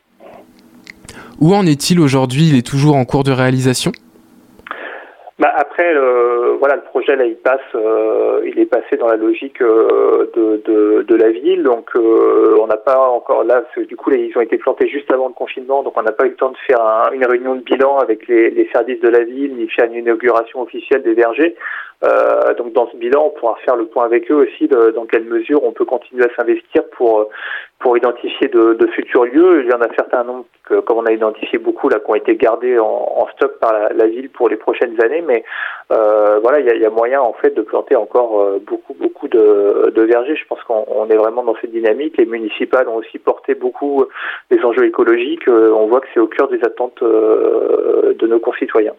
Où 1.40 1.54
en 1.54 1.66
est-il 1.66 1.98
aujourd'hui? 1.98 2.50
Il 2.50 2.56
est 2.56 2.66
toujours 2.66 2.96
en 2.96 3.04
cours 3.04 3.24
de 3.24 3.32
réalisation? 3.32 3.92
Bah 5.40 5.54
après, 5.56 5.94
euh, 5.96 6.56
voilà, 6.58 6.76
le 6.76 6.82
projet 6.82 7.16
là, 7.16 7.24
il 7.24 7.36
passe, 7.36 7.60
euh, 7.74 8.42
il 8.44 8.58
est 8.58 8.66
passé 8.66 8.98
dans 8.98 9.06
la 9.06 9.16
logique 9.16 9.62
euh, 9.62 10.30
de, 10.36 10.62
de, 10.66 11.02
de, 11.08 11.16
la 11.16 11.30
ville, 11.30 11.62
donc 11.62 11.88
on 11.94 12.66
n'a 12.66 12.76
pas 12.76 12.98
encore 12.98 13.44
là, 13.44 13.64
du 13.88 13.96
coup, 13.96 14.10
ils 14.10 14.36
ont 14.36 14.42
été 14.42 14.58
plantés 14.58 14.86
juste 14.86 15.10
avant 15.10 15.28
le 15.28 15.32
confinement, 15.32 15.82
donc 15.82 15.96
on 15.96 16.02
n'a 16.02 16.12
pas 16.12 16.26
eu 16.26 16.30
le 16.30 16.36
temps 16.36 16.50
de 16.50 16.58
faire 16.66 16.82
un, 16.82 17.10
une 17.12 17.24
réunion 17.24 17.54
de 17.54 17.62
bilan 17.62 17.96
avec 17.96 18.28
les, 18.28 18.50
les, 18.50 18.68
services 18.70 19.00
de 19.00 19.08
la 19.08 19.24
ville, 19.24 19.56
ni 19.56 19.66
faire 19.70 19.86
une 19.86 19.94
inauguration 19.94 20.60
officielle 20.60 21.02
des 21.02 21.14
vergers. 21.14 21.56
donc 22.58 22.74
dans 22.74 22.90
ce 22.90 22.98
bilan, 22.98 23.24
on 23.24 23.40
pourra 23.40 23.56
faire 23.64 23.76
le 23.76 23.86
point 23.86 24.04
avec 24.04 24.30
eux 24.30 24.46
aussi 24.46 24.68
de, 24.68 24.90
dans 24.90 25.06
quelle 25.06 25.24
mesure 25.24 25.64
on 25.64 25.72
peut 25.72 25.86
continuer 25.86 26.24
à 26.24 26.34
s'investir 26.36 26.82
pour 26.98 27.30
pour 27.80 27.96
identifier 27.96 28.48
de, 28.48 28.86
futurs 28.94 29.24
lieux. 29.24 29.62
Il 29.64 29.70
y 29.70 29.74
en 29.74 29.80
a 29.80 29.88
certains 29.96 30.22
nombres, 30.22 30.44
que, 30.64 30.80
comme 30.80 30.98
on 30.98 31.06
a 31.06 31.12
identifié 31.12 31.58
beaucoup 31.58 31.88
là, 31.88 31.98
qui 31.98 32.10
ont 32.10 32.14
été 32.14 32.36
gardés 32.36 32.78
en, 32.78 33.26
stock 33.34 33.58
par 33.58 33.72
la, 33.72 34.06
ville 34.06 34.28
pour 34.28 34.50
les 34.50 34.56
prochaines 34.56 35.02
années. 35.02 35.24
Mais 35.26 35.44
euh, 35.90 36.38
voilà, 36.42 36.60
il 36.60 36.66
y 36.66 36.84
a, 36.84 36.90
moyen 36.90 37.22
en 37.22 37.32
fait 37.32 37.54
de 37.54 37.62
planter 37.62 37.96
encore 37.96 38.40
euh, 38.40 38.62
beaucoup, 38.64 38.94
beaucoup 38.94 39.28
de, 39.28 39.92
vergers. 39.96 40.36
Je 40.36 40.46
pense 40.46 40.62
qu'on 40.64 41.08
est 41.08 41.16
vraiment 41.16 41.42
dans 41.42 41.56
cette 41.60 41.72
dynamique. 41.72 42.16
Les 42.18 42.26
municipales 42.26 42.86
ont 42.88 42.96
aussi 42.96 43.18
porté 43.18 43.54
beaucoup 43.54 44.04
des 44.50 44.62
enjeux 44.62 44.86
écologiques. 44.86 45.48
Euh, 45.48 45.72
on 45.72 45.86
voit 45.86 46.00
que 46.00 46.08
c'est 46.12 46.20
au 46.20 46.26
cœur 46.26 46.48
des 46.48 46.62
attentes 46.62 47.02
euh, 47.02 48.14
de 48.18 48.26
nos 48.26 48.40
concitoyens. 48.40 48.94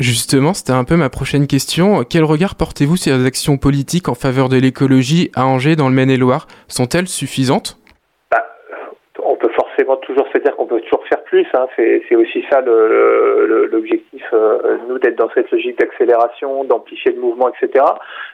Justement, 0.00 0.54
c'était 0.54 0.72
un 0.72 0.82
peu 0.82 0.96
ma 0.96 1.08
prochaine 1.08 1.46
question. 1.46 2.02
Quel 2.02 2.24
regard 2.24 2.56
portez-vous 2.56 2.96
sur 2.96 3.16
les 3.16 3.26
actions 3.26 3.58
politiques 3.58 4.08
en 4.08 4.16
faveur 4.16 4.48
de 4.48 4.56
l'écologie 4.56 5.30
à 5.36 5.46
Angers 5.46 5.76
dans 5.76 5.88
le 5.88 5.94
Maine-et-Loire? 5.94 6.48
Sont-elles 6.66 7.06
suffisantes? 7.06 7.78
Forcément 9.74 9.96
toujours 9.96 10.26
se 10.32 10.38
dire 10.38 10.54
qu'on 10.56 10.66
peut 10.66 10.80
toujours 10.80 11.04
faire 11.06 11.22
plus. 11.24 11.46
Hein. 11.54 11.66
C'est 11.76 12.16
aussi 12.16 12.44
ça 12.50 12.60
l'objectif, 12.60 14.22
euh, 14.32 14.78
nous, 14.88 14.98
d'être 14.98 15.16
dans 15.16 15.30
cette 15.34 15.50
logique 15.50 15.78
d'accélération, 15.78 16.64
d'amplifier 16.64 17.12
le 17.12 17.20
mouvement, 17.20 17.50
etc. 17.50 17.84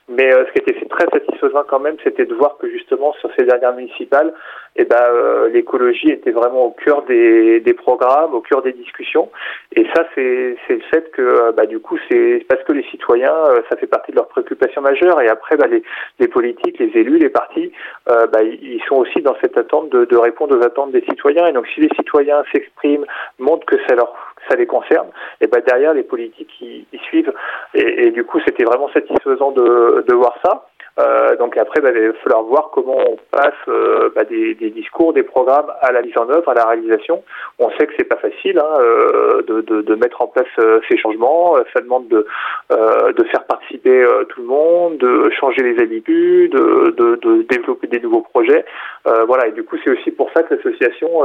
Mais 0.08 0.32
euh, 0.32 0.44
ce 0.46 0.52
qui 0.52 0.70
était 0.70 0.86
très 0.86 1.06
satisfaisant 1.12 1.62
quand 1.68 1.80
même, 1.80 1.96
c'était 2.04 2.26
de 2.26 2.34
voir 2.34 2.56
que 2.58 2.68
justement 2.68 3.12
sur 3.20 3.30
ces 3.38 3.44
dernières 3.44 3.74
municipales, 3.74 4.32
eh 4.76 4.84
ben, 4.84 5.02
euh, 5.02 5.48
l'écologie 5.48 6.10
était 6.10 6.30
vraiment 6.30 6.66
au 6.66 6.70
cœur 6.70 7.02
des, 7.02 7.60
des, 7.60 7.74
programmes, 7.74 8.34
au 8.34 8.40
cœur 8.40 8.62
des 8.62 8.72
discussions. 8.72 9.30
Et 9.74 9.84
ça, 9.94 10.06
c'est 10.14 10.56
le 10.68 10.80
fait 10.90 11.10
que, 11.12 11.22
euh, 11.22 11.52
bah, 11.52 11.66
du 11.66 11.80
coup, 11.80 11.98
c'est 12.10 12.44
parce 12.48 12.62
que 12.64 12.72
les 12.72 12.84
citoyens, 12.84 13.34
euh, 13.34 13.62
ça 13.68 13.76
fait 13.76 13.86
partie 13.86 14.12
de 14.12 14.16
leurs 14.16 14.28
préoccupations 14.28 14.80
majeures. 14.80 15.20
Et 15.20 15.28
après, 15.28 15.56
bah, 15.56 15.66
les, 15.66 15.82
les, 16.18 16.28
politiques, 16.28 16.78
les 16.78 16.92
élus, 16.98 17.18
les 17.18 17.30
partis, 17.30 17.72
bah, 18.06 18.42
ils 18.42 18.82
sont 18.88 18.96
aussi 18.96 19.20
dans 19.22 19.36
cette 19.40 19.56
attente 19.56 19.90
de, 19.90 20.04
de, 20.04 20.16
répondre 20.16 20.56
aux 20.56 20.64
attentes 20.64 20.92
des 20.92 21.02
citoyens. 21.02 21.46
Et 21.46 21.52
donc, 21.52 21.66
si 21.74 21.80
les 21.80 21.90
citoyens 21.96 22.42
s'expriment, 22.52 23.06
montrent 23.38 23.66
que 23.66 23.76
ça 23.88 23.94
leur 23.94 24.14
ça 24.48 24.56
les 24.56 24.66
concerne, 24.66 25.08
et 25.42 25.46
ben 25.46 25.62
derrière 25.66 25.92
les 25.92 26.02
politiques 26.02 26.50
ils, 26.60 27.00
suivent. 27.00 27.32
Et, 27.74 28.06
et, 28.06 28.10
du 28.10 28.24
coup, 28.24 28.40
c'était 28.44 28.64
vraiment 28.64 28.88
satisfaisant 28.88 29.52
de, 29.52 30.04
de 30.06 30.14
voir 30.14 30.34
ça. 30.42 30.69
Euh, 30.98 31.36
donc 31.36 31.56
après, 31.56 31.80
bah, 31.80 31.90
il 31.94 32.08
va 32.08 32.12
falloir 32.14 32.42
voir 32.42 32.70
comment 32.72 32.96
on 32.96 33.16
passe 33.30 33.54
euh, 33.68 34.10
bah, 34.14 34.24
des, 34.24 34.54
des, 34.54 34.70
discours, 34.70 35.12
des 35.12 35.22
programmes 35.22 35.72
à 35.80 35.92
la 35.92 36.02
mise 36.02 36.16
en 36.18 36.28
œuvre, 36.28 36.48
à 36.48 36.54
la 36.54 36.64
réalisation. 36.66 37.22
On 37.58 37.70
sait 37.70 37.86
que 37.86 37.92
c'est 37.96 38.04
pas 38.04 38.16
facile 38.16 38.58
hein, 38.58 38.78
euh, 38.80 39.42
de, 39.42 39.60
de, 39.62 39.82
de, 39.82 39.94
mettre 39.94 40.20
en 40.22 40.26
place 40.26 40.46
euh, 40.58 40.80
ces 40.88 40.96
changements. 40.98 41.56
Ça 41.74 41.80
demande 41.80 42.08
de, 42.08 42.26
euh, 42.72 43.12
de 43.12 43.24
faire 43.24 43.44
participer 43.44 44.04
tout 44.28 44.40
le 44.40 44.46
monde, 44.46 44.98
de 44.98 45.30
changer 45.38 45.62
les 45.62 45.80
habitudes, 45.82 46.52
de, 46.52 46.90
de, 46.90 47.16
de 47.16 47.42
développer 47.42 47.86
des 47.86 48.00
nouveaux 48.00 48.22
projets. 48.22 48.64
voilà. 49.04 49.46
Et 49.48 49.52
du 49.52 49.62
coup, 49.64 49.76
c'est 49.84 49.90
aussi 49.90 50.10
pour 50.10 50.30
ça 50.32 50.42
que 50.42 50.54
l'association 50.54 51.22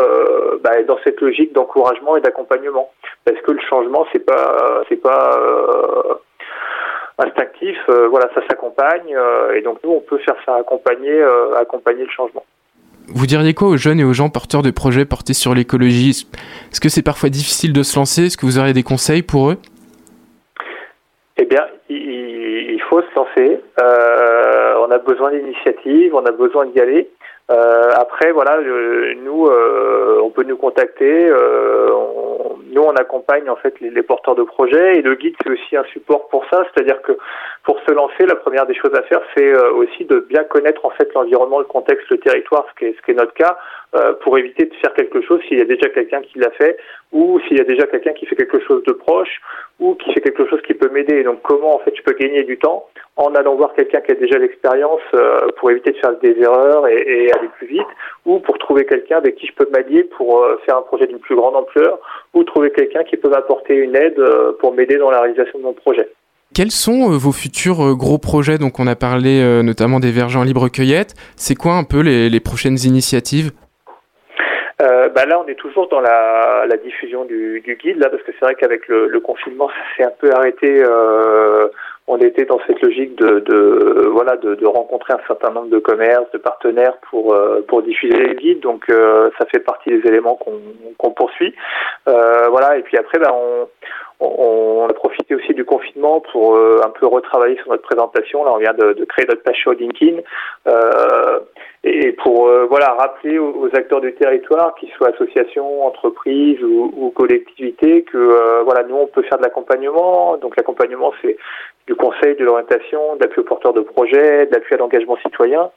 bah, 0.63 0.79
est 0.79 0.83
dans 0.83 0.99
cette 1.03 1.19
logique 1.21 1.53
d'encouragement 1.53 2.17
et 2.17 2.21
d'accompagnement, 2.21 2.91
parce 3.25 3.39
que 3.41 3.51
le 3.51 3.61
changement, 3.61 4.05
c'est 4.13 4.25
pas, 4.25 4.83
c'est 4.89 5.01
pas 5.01 6.19
euh, 7.89 8.07
voilà, 8.07 8.29
ça 8.33 8.41
s'accompagne, 8.47 9.15
euh, 9.15 9.55
et 9.55 9.61
donc 9.61 9.79
nous, 9.83 9.91
on 9.91 9.99
peut 9.99 10.17
faire 10.19 10.35
ça 10.45 10.55
accompagner, 10.55 11.11
euh, 11.11 11.55
accompagner 11.55 12.03
le 12.03 12.09
changement. 12.09 12.45
Vous 13.07 13.27
diriez 13.27 13.53
quoi 13.53 13.67
aux 13.67 13.77
jeunes 13.77 13.99
et 13.99 14.03
aux 14.03 14.13
gens 14.13 14.29
porteurs 14.29 14.63
de 14.63 14.71
projets 14.71 15.05
portés 15.05 15.33
sur 15.33 15.53
l'écologie? 15.53 16.27
Est-ce 16.71 16.81
que 16.81 16.89
c'est 16.89 17.03
parfois 17.03 17.29
difficile 17.29 17.71
de 17.71 17.83
se 17.83 17.97
lancer? 17.97 18.25
Est-ce 18.25 18.37
que 18.37 18.45
vous 18.45 18.57
auriez 18.57 18.73
des 18.73 18.83
conseils 18.83 19.21
pour 19.21 19.51
eux? 19.51 19.57
Eh 21.37 21.45
bien, 21.45 21.65
il, 21.89 22.81
faut 22.89 23.01
se 23.01 23.15
lancer. 23.15 23.59
on 23.77 24.91
a 24.91 24.97
besoin 24.97 25.31
d'initiatives, 25.31 26.15
on 26.15 26.25
a 26.25 26.31
besoin 26.31 26.65
d'y 26.67 26.79
aller. 26.79 27.09
Euh, 27.51 27.91
après, 27.95 28.31
voilà, 28.31 28.59
nous, 29.23 29.45
euh, 29.45 30.19
on 30.23 30.31
peut 30.31 30.43
nous 30.43 30.57
contacter. 30.57 31.27
Euh, 31.29 31.89
nous, 32.71 32.81
on 32.81 32.95
accompagne 32.95 33.47
en 33.49 33.55
fait 33.55 33.79
les, 33.79 33.91
les, 33.91 34.01
porteurs 34.01 34.33
de 34.33 34.41
projets 34.43 34.97
et 34.97 35.01
le 35.03 35.13
guide 35.13 35.35
c'est 35.43 35.51
aussi 35.51 35.77
un 35.77 35.83
support 35.85 36.27
pour 36.29 36.43
ça. 36.49 36.65
C'est-à-dire 36.73 37.01
que 37.03 37.11
pour 37.63 37.79
se 37.81 37.91
lancer, 37.91 38.25
la 38.25 38.35
première 38.35 38.65
des 38.65 38.73
choses 38.73 38.93
à 38.95 39.03
faire, 39.03 39.21
c'est 39.35 39.45
euh, 39.45 39.71
aussi 39.73 40.05
de 40.05 40.19
bien 40.19 40.43
connaître 40.43 40.85
en 40.85 40.89
fait 40.89 41.13
l'environnement, 41.13 41.59
le 41.59 41.65
contexte, 41.65 42.09
le 42.09 42.17
territoire, 42.17 42.65
ce 42.73 42.79
qui 42.79 42.85
est, 42.85 42.95
ce 42.97 43.01
qui 43.03 43.11
est 43.11 43.15
notre 43.15 43.33
cas, 43.33 43.57
euh, 43.95 44.13
pour 44.23 44.37
éviter 44.39 44.65
de 44.65 44.73
faire 44.75 44.93
quelque 44.93 45.21
chose 45.21 45.39
s'il 45.47 45.59
y 45.59 45.61
a 45.61 45.65
déjà 45.65 45.87
quelqu'un 45.89 46.21
qui 46.21 46.39
l'a 46.39 46.51
fait 46.51 46.77
ou 47.11 47.39
s'il 47.41 47.57
y 47.57 47.61
a 47.61 47.63
déjà 47.63 47.85
quelqu'un 47.85 48.13
qui 48.13 48.25
fait 48.25 48.35
quelque 48.35 48.59
chose 48.61 48.83
de 48.83 48.93
proche 48.93 49.39
ou 49.79 49.93
qui 49.95 50.11
fait 50.13 50.21
quelque 50.21 50.47
chose 50.49 50.61
qui 50.63 50.73
peut 50.73 50.89
m'aider. 50.89 51.23
Donc, 51.23 51.43
comment 51.43 51.75
en 51.75 51.79
fait 51.79 51.95
je 51.95 52.01
peux 52.01 52.13
gagner 52.13 52.43
du 52.43 52.57
temps 52.57 52.87
en 53.17 53.33
allant 53.33 53.55
voir 53.55 53.73
quelqu'un 53.73 54.01
qui 54.01 54.11
a 54.11 54.15
déjà 54.15 54.37
l'expérience 54.37 55.01
euh, 55.13 55.47
pour 55.57 55.71
éviter 55.71 55.91
de 55.91 55.97
faire 55.97 56.17
des 56.21 56.35
erreurs 56.41 56.87
et, 56.87 56.95
et, 56.95 57.31
aller 57.31 57.47
plus 57.57 57.67
vite, 57.67 57.87
ou 58.25 58.39
pour 58.39 58.57
trouver 58.57 58.85
quelqu'un 58.85 59.17
avec 59.17 59.35
qui 59.35 59.47
je 59.47 59.53
peux 59.53 59.67
m'allier 59.71 60.03
pour 60.03 60.39
euh, 60.39 60.59
faire 60.65 60.77
un 60.77 60.81
projet 60.81 61.07
d'une 61.07 61.19
plus 61.19 61.35
grande 61.35 61.55
ampleur, 61.55 61.99
ou 62.33 62.43
trouver 62.43 62.71
quelqu'un 62.71 63.03
qui 63.03 63.15
peut 63.15 63.29
m'apporter 63.29 63.75
une 63.75 63.95
aide 63.95 64.19
euh, 64.19 64.51
pour 64.59 64.73
m'aider 64.73 64.97
dans 64.97 65.11
la 65.11 65.21
réalisation 65.21 65.59
de 65.59 65.63
mon 65.63 65.73
projet. 65.73 66.09
Quels 66.53 66.71
sont 66.71 67.09
vos 67.09 67.31
futurs 67.31 67.95
gros 67.95 68.17
projets? 68.17 68.57
Donc 68.57 68.79
on 68.79 68.87
a 68.87 68.95
parlé 68.95 69.61
notamment 69.61 69.99
des 69.99 70.11
vergers 70.11 70.39
en 70.39 70.43
libre 70.43 70.69
cueillette. 70.69 71.13
C'est 71.35 71.55
quoi 71.55 71.73
un 71.73 71.83
peu 71.83 71.99
les, 72.01 72.29
les 72.29 72.39
prochaines 72.39 72.77
initiatives? 72.85 73.51
Euh, 74.81 75.07
bah 75.09 75.25
là, 75.25 75.39
on 75.39 75.47
est 75.47 75.55
toujours 75.55 75.87
dans 75.87 76.01
la, 76.01 76.65
la 76.67 76.77
diffusion 76.77 77.23
du, 77.25 77.61
du, 77.61 77.75
guide, 77.75 77.97
là, 77.97 78.09
parce 78.09 78.21
que 78.23 78.31
c'est 78.33 78.45
vrai 78.45 78.55
qu'avec 78.55 78.87
le, 78.87 79.07
le, 79.07 79.19
confinement, 79.21 79.69
ça 79.69 79.75
s'est 79.95 80.03
un 80.03 80.13
peu 80.19 80.31
arrêté. 80.33 80.83
Euh, 80.83 81.69
on 82.07 82.17
était 82.17 82.45
dans 82.45 82.59
cette 82.67 82.81
logique 82.81 83.15
de, 83.17 84.07
voilà 84.11 84.37
de, 84.37 84.65
rencontrer 84.65 85.13
un 85.13 85.27
certain 85.27 85.51
nombre 85.51 85.69
de 85.69 85.79
commerces, 85.79 86.29
de 86.33 86.37
partenaires 86.37 86.97
pour 87.09 87.33
euh, 87.33 87.65
pour 87.67 87.81
diffuser 87.81 88.17
les 88.17 88.35
guides. 88.35 88.59
Donc 88.59 88.89
euh, 88.89 89.29
ça 89.39 89.45
fait 89.47 89.59
partie 89.59 89.89
des 89.89 90.07
éléments 90.07 90.35
qu'on 90.35 90.59
qu'on 90.97 91.11
poursuit. 91.11 91.55
Euh, 92.07 92.47
voilà 92.49 92.77
et 92.77 92.83
puis 92.83 92.97
après 92.97 93.19
on, 93.31 93.67
on, 94.19 94.87
a 94.89 94.93
profité 94.93 95.35
aussi 95.35 95.53
du 95.53 95.65
confinement 95.65 96.21
pour 96.31 96.57
un 96.57 96.89
peu 96.89 97.07
retravailler 97.07 97.57
sur 97.57 97.69
notre 97.69 97.83
présentation. 97.83 98.43
Là 98.45 98.51
on 98.53 98.57
vient 98.57 98.73
de, 98.73 98.93
de 98.93 99.05
créer 99.05 99.25
notre 99.27 99.43
page 99.43 99.57
sur 99.57 99.73
LinkedIn 99.73 100.21
et 101.83 102.11
pour 102.13 102.49
voilà 102.69 102.93
rappeler 102.97 103.37
aux, 103.39 103.69
acteurs 103.73 104.01
du 104.01 104.13
territoire, 104.13 104.75
qu'ils 104.75 104.91
soient 104.91 105.09
associations, 105.09 105.85
entreprises 105.85 106.61
ou, 106.63 106.93
ou 106.95 107.09
collectivités, 107.09 108.03
que 108.03 108.63
voilà 108.63 108.83
nous 108.83 108.95
on 108.95 109.07
peut 109.07 109.23
faire 109.23 109.37
de 109.37 109.43
l'accompagnement. 109.43 110.37
Donc 110.37 110.55
l'accompagnement 110.55 111.11
c'est 111.21 111.37
du 111.87 111.95
conseil, 111.95 112.35
de 112.35 112.43
l'orientation, 112.43 113.15
d'appui 113.17 113.41
aux 113.41 113.43
porteurs 113.43 113.73
de 113.73 113.81
projets, 113.81 114.47
d'appui 114.47 114.73
à 114.73 114.77
l'engagement 114.77 115.17
citoyen, 115.17 115.69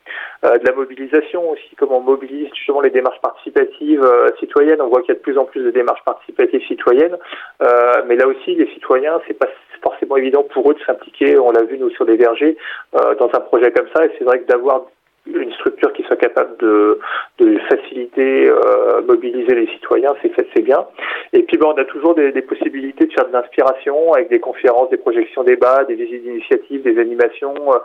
euh, 0.44 0.56
de 0.56 0.66
la 0.66 0.74
mobilisation 0.74 1.50
aussi, 1.50 1.76
comment 1.76 1.98
on 1.98 2.02
mobilise 2.02 2.48
justement 2.54 2.80
les 2.80 2.90
démarches 2.90 3.20
participatives 3.20 4.02
euh, 4.02 4.30
citoyennes. 4.40 4.80
On 4.80 4.88
voit 4.88 5.02
qu'il 5.02 5.10
y 5.10 5.16
a 5.16 5.18
de 5.18 5.22
plus 5.22 5.36
en 5.36 5.44
plus 5.44 5.62
de 5.62 5.70
démarches 5.70 6.02
participatives 6.04 6.66
citoyennes, 6.66 7.18
euh, 7.62 8.02
mais 8.06 8.16
là 8.16 8.26
aussi, 8.28 8.54
les 8.54 8.68
citoyens, 8.72 9.20
c'est 9.26 9.38
pas 9.38 9.48
forcément 9.82 10.16
évident 10.16 10.42
pour 10.42 10.70
eux 10.70 10.74
de 10.74 10.80
s'impliquer. 10.80 11.38
On 11.38 11.50
l'a 11.50 11.62
vu 11.62 11.78
nous 11.78 11.90
sur 11.90 12.04
les 12.04 12.16
vergers 12.16 12.56
euh, 12.94 13.14
dans 13.16 13.30
un 13.32 13.40
projet 13.40 13.70
comme 13.72 13.88
ça, 13.94 14.04
et 14.04 14.10
c'est 14.18 14.24
vrai 14.24 14.40
que 14.40 14.46
d'avoir 14.46 14.86
une 15.34 15.52
structure 15.52 15.92
qui 15.92 16.02
soit 16.04 16.16
capable 16.16 16.56
de, 16.58 16.98
de 17.38 17.58
faciliter, 17.70 18.48
euh, 18.50 19.02
mobiliser 19.02 19.54
les 19.54 19.66
citoyens, 19.68 20.14
c'est 20.22 20.32
c'est 20.54 20.62
bien. 20.62 20.86
Et 21.32 21.42
puis 21.42 21.58
bon, 21.58 21.72
on 21.74 21.80
a 21.80 21.84
toujours 21.84 22.14
des, 22.14 22.32
des 22.32 22.42
possibilités 22.42 23.06
de 23.06 23.12
faire 23.12 23.28
de 23.28 23.32
l'inspiration 23.32 24.12
avec 24.12 24.28
des 24.28 24.40
conférences, 24.40 24.90
des 24.90 24.96
projections 24.96 25.42
débats, 25.44 25.84
des 25.84 25.94
visites 25.94 26.22
d'initiatives, 26.22 26.82
des 26.82 26.98
animations. 26.98 27.54
Euh, 27.72 27.78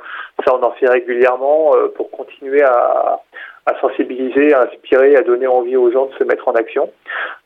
ça, 0.46 0.56
on 0.56 0.64
en 0.64 0.72
fait 0.72 0.90
régulièrement 0.90 1.76
euh, 1.76 1.88
pour 1.96 2.10
continuer 2.12 2.62
à, 2.64 3.20
à 3.66 3.80
sensibiliser, 3.80 4.54
à 4.54 4.64
inspirer, 4.64 5.16
à 5.16 5.22
donner 5.22 5.48
envie 5.48 5.76
aux 5.78 5.92
gens 5.92 6.08
de 6.08 6.14
se 6.16 6.24
mettre 6.24 6.48
en 6.48 6.54
action. 6.54 6.92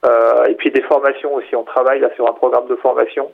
Euh, 0.06 0.46
et 0.50 0.56
puis 0.56 0.72
des 0.72 0.82
formations 0.84 1.34
aussi. 1.36 1.56
On 1.56 1.64
travaille 1.64 2.00
là 2.00 2.10
sur 2.16 2.28
un 2.28 2.34
programme 2.34 2.68
de 2.68 2.76
formation 2.76 3.32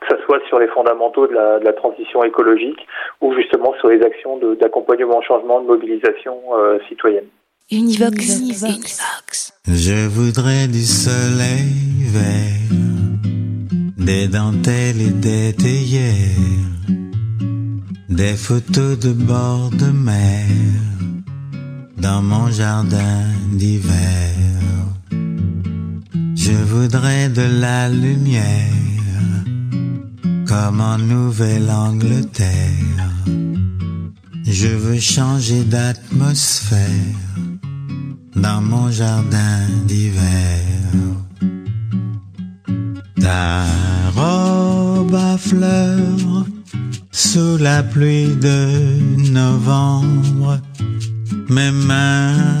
que 0.00 0.16
ce 0.16 0.22
soit 0.24 0.40
sur 0.48 0.58
les 0.58 0.68
fondamentaux 0.68 1.26
de 1.26 1.34
la, 1.34 1.58
de 1.58 1.64
la, 1.64 1.72
transition 1.72 2.24
écologique 2.24 2.86
ou 3.20 3.34
justement 3.34 3.74
sur 3.80 3.88
les 3.88 4.02
actions 4.02 4.38
d'accompagnement 4.60 5.18
au 5.18 5.22
changement, 5.22 5.60
de 5.60 5.66
mobilisation 5.66 6.36
euh, 6.56 6.78
citoyenne. 6.88 7.26
Univox. 7.70 8.40
Univox. 8.40 9.52
Je 9.68 10.08
voudrais 10.08 10.66
du 10.66 10.82
soleil 10.82 11.70
vert, 12.12 12.74
des 13.98 14.26
dentelles 14.26 15.00
et 15.00 15.12
des 15.12 15.54
théières, 15.54 16.88
des 18.08 18.34
photos 18.34 18.98
de 18.98 19.12
bord 19.12 19.70
de 19.70 19.92
mer 19.92 20.46
dans 21.96 22.22
mon 22.22 22.48
jardin 22.50 23.22
d'hiver. 23.52 24.34
Je 26.34 26.52
voudrais 26.52 27.28
de 27.28 27.60
la 27.60 27.88
lumière 27.88 28.89
comme 30.50 30.80
en 30.80 30.98
Nouvelle-Angleterre. 30.98 32.48
Je 34.44 34.66
veux 34.66 34.98
changer 34.98 35.62
d'atmosphère 35.62 37.14
dans 38.34 38.60
mon 38.60 38.90
jardin 38.90 39.60
d'hiver. 39.86 40.58
Ta 43.20 43.64
robe 44.16 45.14
à 45.14 45.38
fleurs 45.38 46.46
sous 47.12 47.56
la 47.58 47.84
pluie 47.84 48.34
de 48.34 49.30
novembre, 49.30 50.58
mes 51.48 51.70
mains 51.70 52.58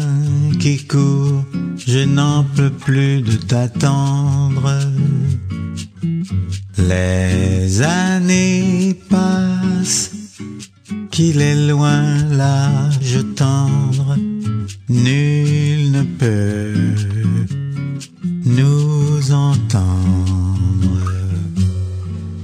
qui 0.60 0.86
court, 0.86 1.44
je 1.76 2.04
n'en 2.04 2.44
peux 2.54 2.70
plus 2.70 3.22
de 3.22 3.32
t'attendre. 3.32 4.89
Les 6.88 7.82
années 7.82 8.98
passent, 9.08 10.10
qu'il 11.10 11.40
est 11.40 11.68
loin 11.68 12.02
l'âge 12.30 13.18
tendre, 13.36 14.16
nul 14.88 15.90
ne 15.92 16.02
peut 16.02 16.74
nous 18.46 19.32
entendre. 19.32 19.90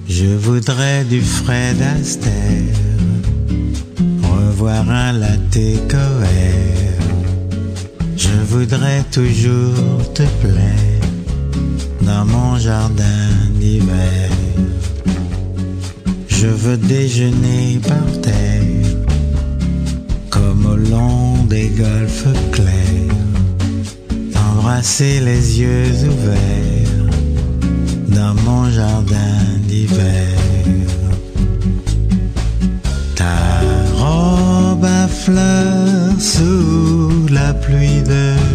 Je 0.08 0.26
voudrais 0.26 1.04
du 1.04 1.20
Fred 1.20 1.80
Astaire, 1.82 2.74
revoir 4.22 4.88
un 4.90 5.12
latte 5.12 5.88
coère. 5.88 7.06
Je 8.16 8.36
voudrais 8.48 9.02
toujours 9.10 10.12
te 10.14 10.22
plaire 10.40 10.95
dans 12.06 12.24
mon 12.24 12.56
jardin 12.56 13.28
d'hiver. 13.60 14.30
Je 16.28 16.46
veux 16.46 16.76
déjeuner 16.76 17.80
par 17.82 18.20
terre, 18.22 18.96
comme 20.30 20.64
au 20.66 20.76
long 20.76 21.44
des 21.44 21.68
golfes 21.68 22.32
clairs, 22.52 23.20
embrasser 24.48 25.20
les 25.20 25.60
yeux 25.60 25.92
ouverts 26.12 27.06
dans 28.08 28.34
mon 28.46 28.70
jardin 28.70 29.38
d'hiver. 29.68 30.38
Ta 33.16 33.38
robe 33.96 34.84
à 34.84 35.08
fleurs 35.08 36.20
sous 36.20 37.26
la 37.30 37.52
pluie 37.54 38.02
de 38.02 38.45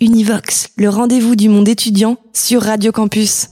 Univox, 0.00 0.68
le 0.76 0.88
rendez-vous 0.88 1.34
du 1.34 1.48
monde 1.48 1.68
étudiant 1.68 2.18
sur 2.32 2.62
Radio 2.62 2.92
Campus. 2.92 3.48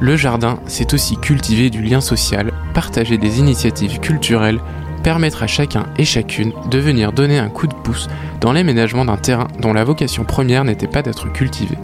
Le 0.00 0.16
jardin, 0.16 0.60
c'est 0.66 0.94
aussi 0.94 1.16
cultiver 1.18 1.68
du 1.68 1.82
lien 1.82 2.00
social, 2.00 2.52
partager 2.72 3.18
des 3.18 3.38
initiatives 3.38 4.00
culturelles, 4.00 4.60
permettre 5.02 5.42
à 5.42 5.46
chacun 5.46 5.86
et 5.98 6.04
chacune 6.04 6.52
de 6.70 6.78
venir 6.78 7.12
donner 7.12 7.38
un 7.38 7.50
coup 7.50 7.66
de 7.66 7.74
pouce 7.74 8.08
dans 8.40 8.52
l'aménagement 8.52 9.04
d'un 9.04 9.18
terrain 9.18 9.48
dont 9.60 9.74
la 9.74 9.84
vocation 9.84 10.24
première 10.24 10.64
n'était 10.64 10.88
pas 10.88 11.02
d'être 11.02 11.30
cultivé. 11.32 11.76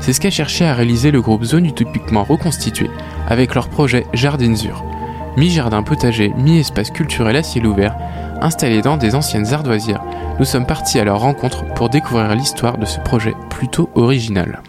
C'est 0.00 0.12
ce 0.12 0.20
qu'a 0.20 0.30
cherché 0.30 0.64
à 0.64 0.74
réaliser 0.74 1.10
le 1.10 1.20
groupe 1.20 1.44
Zone 1.44 1.66
Utopiquement 1.66 2.24
reconstitué 2.24 2.90
avec 3.28 3.54
leur 3.54 3.68
projet 3.68 4.06
Jardinzur. 4.14 4.84
Mi-jardin 5.36 5.82
potager, 5.82 6.32
mi-espace 6.36 6.90
culturel 6.90 7.36
à 7.36 7.42
ciel 7.42 7.66
ouvert, 7.66 7.96
installé 8.40 8.82
dans 8.82 8.96
des 8.96 9.14
anciennes 9.14 9.52
ardoisières, 9.52 10.02
nous 10.38 10.44
sommes 10.44 10.66
partis 10.66 10.98
à 10.98 11.04
leur 11.04 11.20
rencontre 11.20 11.64
pour 11.74 11.90
découvrir 11.90 12.34
l'histoire 12.34 12.78
de 12.78 12.86
ce 12.86 12.98
projet 13.00 13.34
plutôt 13.50 13.90
original. 13.94 14.62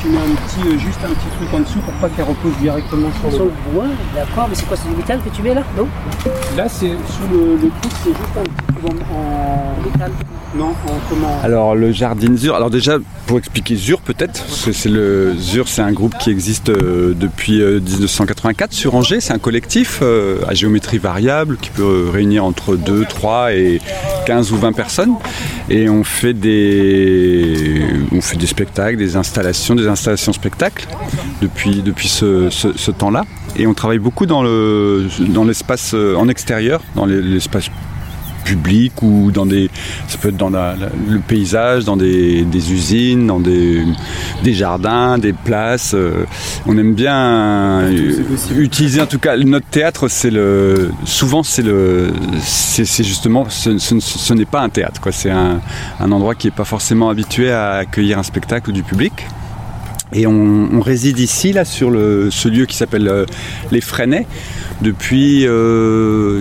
Tu 0.00 0.08
mets 0.08 0.18
un 0.18 0.34
petit, 0.34 0.66
euh, 0.68 0.78
juste 0.78 0.98
un 1.04 1.08
petit 1.08 1.28
truc 1.36 1.52
en 1.54 1.60
dessous 1.60 1.78
pour 1.80 1.92
pas 1.94 2.08
qu'elle 2.08 2.24
repose 2.24 2.52
directement 2.60 3.08
sur 3.20 3.32
Sur 3.32 3.44
le 3.46 3.52
bois, 3.72 3.84
d'accord, 4.14 4.46
mais 4.48 4.54
c'est 4.54 4.66
quoi, 4.66 4.76
c'est 4.76 4.88
du 4.88 4.96
métal 4.96 5.20
que 5.22 5.28
tu 5.34 5.42
mets 5.42 5.54
là 5.54 5.62
Non 5.76 5.86
Là, 6.56 6.68
c'est 6.68 6.88
sous 6.88 7.28
le, 7.32 7.56
le 7.56 7.68
truc, 7.80 7.92
c'est 8.04 8.10
juste 8.10 8.36
un 8.38 8.42
petit 8.42 8.80
peu 8.80 8.86
en, 8.86 9.14
en- 9.16 9.60
Métal. 9.84 10.10
non, 10.56 10.68
en 10.68 10.98
comment 11.08 11.40
Alors 11.42 11.74
le 11.74 11.90
jardin 11.92 12.36
Zur, 12.36 12.54
alors 12.54 12.70
déjà 12.70 12.98
pour 13.26 13.38
expliquer 13.38 13.76
Zur 13.76 14.00
peut-être, 14.00 14.42
parce 14.44 14.64
que 14.64 14.72
c'est 14.72 14.88
le 14.90 15.34
Zur 15.38 15.68
c'est 15.68 15.82
un 15.82 15.92
groupe 15.92 16.16
qui 16.18 16.30
existe 16.30 16.68
euh, 16.70 17.14
depuis 17.18 17.60
euh, 17.62 17.80
1984 17.80 18.72
sur 18.72 18.94
Angers, 18.94 19.20
c'est 19.20 19.32
un 19.32 19.38
collectif 19.38 20.00
euh, 20.02 20.38
à 20.48 20.54
géométrie 20.54 20.98
variable 20.98 21.56
qui 21.60 21.70
peut 21.70 21.82
euh, 22.08 22.10
réunir 22.10 22.44
entre 22.44 22.76
2, 22.76 23.04
3 23.06 23.52
et 23.54 23.80
15 24.30 24.52
ou 24.52 24.56
20 24.58 24.72
personnes. 24.72 25.14
Et 25.68 25.88
on 25.88 26.04
fait 26.04 26.34
des 26.34 27.82
on 28.12 28.20
fait 28.20 28.36
des 28.36 28.46
spectacles, 28.46 28.96
des 28.96 29.16
installations, 29.16 29.74
des 29.74 29.88
installations 29.88 30.32
spectacles 30.32 30.86
depuis 31.42 31.82
depuis 31.82 32.06
ce, 32.08 32.90
temps-là. 32.92 33.24
Et 33.56 33.66
on 33.66 33.74
travaille 33.74 33.98
beaucoup 33.98 34.26
dans 34.26 34.42
le 34.44 35.08
dans 35.36 35.42
l'espace 35.44 35.92
euh, 35.94 36.14
en 36.14 36.28
extérieur, 36.28 36.80
dans 36.94 37.06
les- 37.06 37.20
l'espace 37.20 37.70
public 38.44 39.02
ou 39.02 39.30
dans 39.32 39.46
des 39.46 39.70
ça 40.08 40.18
peut 40.18 40.28
être 40.28 40.36
dans 40.36 40.50
la- 40.50 40.74
la- 40.76 40.90
le 41.08 41.18
paysage 41.20 41.84
dans 41.84 41.96
des, 41.96 42.42
des 42.44 42.72
usines 42.72 43.26
dans 43.26 43.40
des, 43.40 43.82
des 44.42 44.52
jardins 44.54 45.18
des 45.18 45.32
places 45.32 45.92
euh, 45.94 46.24
on 46.66 46.76
aime 46.78 46.94
bien 46.94 47.80
euh, 47.82 48.12
utiliser 48.56 49.00
en 49.00 49.06
tout 49.06 49.18
cas 49.18 49.36
notre 49.36 49.66
théâtre 49.66 50.08
c'est 50.08 50.30
le 50.30 50.90
souvent 51.04 51.42
c'est 51.42 51.62
le 51.62 52.12
c'est 52.42 53.04
justement 53.04 53.46
ce, 53.48 53.78
ce- 53.78 54.00
ce 54.00 54.34
n'est 54.34 54.44
pas 54.44 54.60
un 54.62 54.68
théâtre 54.68 55.00
quoi. 55.00 55.12
C'est 55.12 55.30
un, 55.30 55.60
un 56.00 56.12
endroit 56.12 56.34
qui 56.34 56.48
est 56.48 56.52
pas 56.54 56.64
forcément 56.64 57.10
habitué 57.10 57.50
à 57.52 57.72
accueillir 57.74 58.18
un 58.18 58.22
spectacle 58.22 58.72
du 58.72 58.82
public. 58.82 59.12
Et 60.12 60.26
on, 60.26 60.68
on 60.72 60.80
réside 60.80 61.18
ici, 61.18 61.52
là, 61.52 61.64
sur 61.64 61.90
le, 61.90 62.30
ce 62.30 62.48
lieu 62.48 62.66
qui 62.66 62.76
s'appelle 62.76 63.06
euh, 63.08 63.26
Les 63.70 63.80
Fresnais, 63.80 64.26
depuis, 64.82 65.46
euh, 65.46 66.40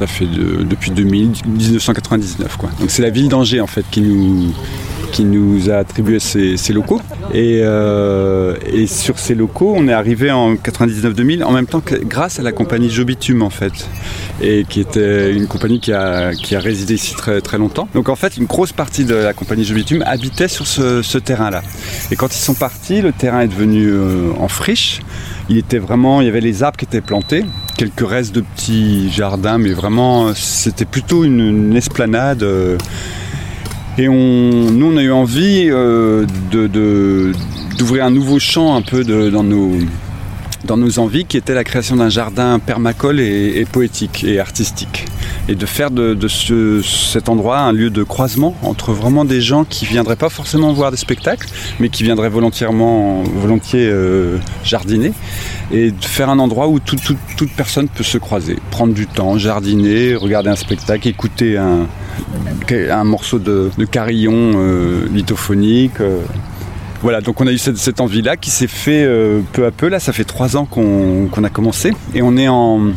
ça 0.00 0.06
fait 0.06 0.24
de- 0.24 0.62
depuis 0.62 0.90
2000, 0.92 1.32
1999. 1.46 2.56
Quoi. 2.56 2.70
Donc 2.80 2.90
c'est 2.90 3.02
la 3.02 3.10
ville 3.10 3.28
d'Angers, 3.28 3.60
en 3.60 3.66
fait, 3.66 3.84
qui 3.90 4.00
nous, 4.00 5.70
a 5.70 5.74
attribué 5.74 6.18
ces, 6.20 6.56
locaux. 6.72 7.02
Et, 7.34 7.60
euh, 7.62 8.56
et 8.72 8.86
sur 8.86 9.18
ces 9.18 9.34
locaux, 9.34 9.74
on 9.76 9.88
est 9.88 9.92
arrivé 9.92 10.30
en 10.30 10.54
99-2000, 10.54 11.44
en 11.44 11.52
même 11.52 11.66
temps 11.66 11.80
que 11.80 11.96
grâce 11.96 12.38
à 12.38 12.42
la 12.42 12.52
compagnie 12.52 12.88
Jobitume, 12.88 13.42
en 13.42 13.50
fait, 13.50 13.72
et 14.40 14.64
qui 14.66 14.80
était 14.80 15.34
une 15.34 15.46
compagnie 15.46 15.80
qui 15.80 15.92
a, 15.92 16.30
résidé 16.52 16.94
ici 16.94 17.14
très, 17.14 17.58
longtemps. 17.58 17.86
Donc 17.94 18.08
en 18.08 18.16
fait, 18.16 18.38
une 18.38 18.46
grosse 18.46 18.72
partie 18.72 19.04
de 19.04 19.14
la 19.14 19.34
compagnie 19.34 19.64
Jobitume 19.64 20.02
habitait 20.06 20.48
sur 20.48 20.66
ce, 20.66 21.02
ce 21.02 21.18
terrain-là. 21.18 21.62
Et 22.10 22.16
quand 22.16 22.34
ils 22.34 22.40
sont 22.40 22.54
partis, 22.54 23.02
le 23.02 23.12
terrain 23.12 23.42
est 23.42 23.48
devenu 23.48 23.86
euh, 23.86 24.30
en 24.38 24.48
friche. 24.48 25.02
Il 25.50 25.58
était 25.58 25.78
vraiment, 25.78 26.22
il 26.22 26.26
y 26.26 26.30
avait 26.30 26.40
les 26.40 26.62
arbres 26.62 26.78
qui 26.78 26.86
étaient 26.86 27.02
plantés, 27.02 27.44
quelques 27.80 28.06
restes 28.06 28.34
de 28.34 28.42
petits 28.42 29.08
jardins, 29.10 29.56
mais 29.56 29.72
vraiment, 29.72 30.34
c'était 30.34 30.84
plutôt 30.84 31.24
une, 31.24 31.74
esplanade. 31.74 32.42
euh, 32.42 32.76
et 33.96 34.06
on, 34.06 34.14
nous, 34.70 34.92
on 34.92 34.96
a 34.98 35.02
eu 35.02 35.10
envie 35.10 35.70
euh, 35.70 36.26
de- 36.50 37.32
d'ouvrir 37.78 38.04
un 38.04 38.10
nouveau 38.10 38.38
champ 38.38 38.76
un 38.76 38.82
peu 38.82 39.02
de- 39.02 39.30
dans, 39.30 39.42
nos, 39.44 39.72
dans 40.64 40.76
nos 40.76 40.98
envies, 40.98 41.24
qui 41.24 41.36
était 41.36 41.54
la 41.54 41.64
création 41.64 41.96
d'un 41.96 42.08
jardin 42.10 42.58
permacole 42.58 43.18
et, 43.20 43.64
poétique 43.70 44.24
et 44.24 44.38
artistique. 44.40 45.06
Et 45.48 45.54
de 45.54 45.66
faire 45.66 45.90
de, 45.90 46.28
ce- 46.28 46.82
cet 46.82 47.28
endroit 47.28 47.58
un 47.60 47.72
lieu 47.72 47.90
de 47.90 48.02
croisement 48.02 48.54
entre 48.62 48.92
vraiment 48.92 49.24
des 49.24 49.40
gens 49.40 49.64
qui 49.64 49.86
viendraient 49.86 50.16
pas 50.16 50.28
forcément 50.28 50.72
voir 50.72 50.90
des 50.90 50.96
spectacles, 50.96 51.48
mais 51.80 51.88
qui 51.88 52.02
viendraient 52.02 52.28
volontairement, 52.28 53.22
volontiers 53.22 53.88
euh, 53.90 54.36
jardiner. 54.64 55.12
Et 55.72 55.92
de 55.92 56.04
faire 56.04 56.28
un 56.30 56.38
endroit 56.38 56.68
où 56.68 56.78
tout- 56.78 56.96
tout- 56.96 57.16
toute 57.36 57.52
personne 57.52 57.88
peut 57.88 58.04
se 58.04 58.18
croiser, 58.18 58.56
prendre 58.70 58.92
du 58.92 59.06
temps, 59.06 59.38
jardiner, 59.38 60.14
regarder 60.14 60.50
un 60.50 60.56
spectacle, 60.56 61.08
écouter 61.08 61.56
un, 61.56 61.86
morceau 63.04 63.38
de, 63.38 63.70
carillon 63.90 64.52
euh, 64.56 65.06
lithophonique. 65.12 66.00
Voilà, 67.02 67.22
donc 67.22 67.40
on 67.40 67.46
a 67.46 67.52
eu 67.52 67.58
cette, 67.58 67.78
cette 67.78 68.00
envie-là 68.00 68.36
qui 68.36 68.50
s'est 68.50 68.66
fait 68.66 69.04
euh, 69.04 69.40
peu 69.52 69.64
à 69.64 69.70
peu. 69.70 69.88
Là, 69.88 70.00
ça 70.00 70.12
fait 70.12 70.24
trois 70.24 70.56
ans 70.56 70.66
qu'on 70.66 71.44
a 71.44 71.48
commencé 71.48 71.92
et 72.14 72.20
on 72.20 72.36
est 72.36 72.48
en, 72.48 72.90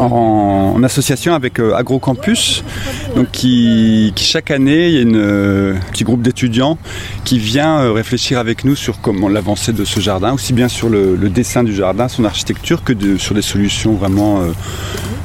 en, 0.00 0.82
association 0.82 1.32
avec 1.34 1.60
euh, 1.60 1.74
AgroCampus, 1.74 2.64
donc 3.14 3.30
qui, 3.30 4.12
chaque 4.16 4.50
année, 4.50 4.88
il 4.88 4.94
y 4.94 4.98
a 4.98 5.02
une, 5.02 5.16
euh, 5.16 5.76
un 5.76 5.92
petit 5.92 6.02
groupe 6.02 6.22
d'étudiants 6.22 6.76
qui 7.24 7.38
vient 7.38 7.92
réfléchir 7.92 8.40
avec 8.40 8.64
nous 8.64 8.74
sur 8.74 9.00
comment 9.00 9.28
l'avancée 9.28 9.72
de 9.72 9.84
ce 9.84 10.00
jardin, 10.00 10.32
aussi 10.32 10.52
bien 10.52 10.66
sur 10.66 10.88
le, 10.88 11.16
dessin 11.28 11.62
du 11.62 11.74
jardin, 11.74 12.08
son 12.08 12.24
architecture, 12.24 12.82
que 12.82 12.92
sur 13.18 13.36
des 13.36 13.42
solutions 13.42 13.92
vraiment 13.92 14.42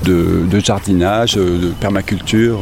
de, 0.03 0.43
de 0.47 0.59
jardinage, 0.59 1.35
de 1.35 1.73
permaculture. 1.79 2.61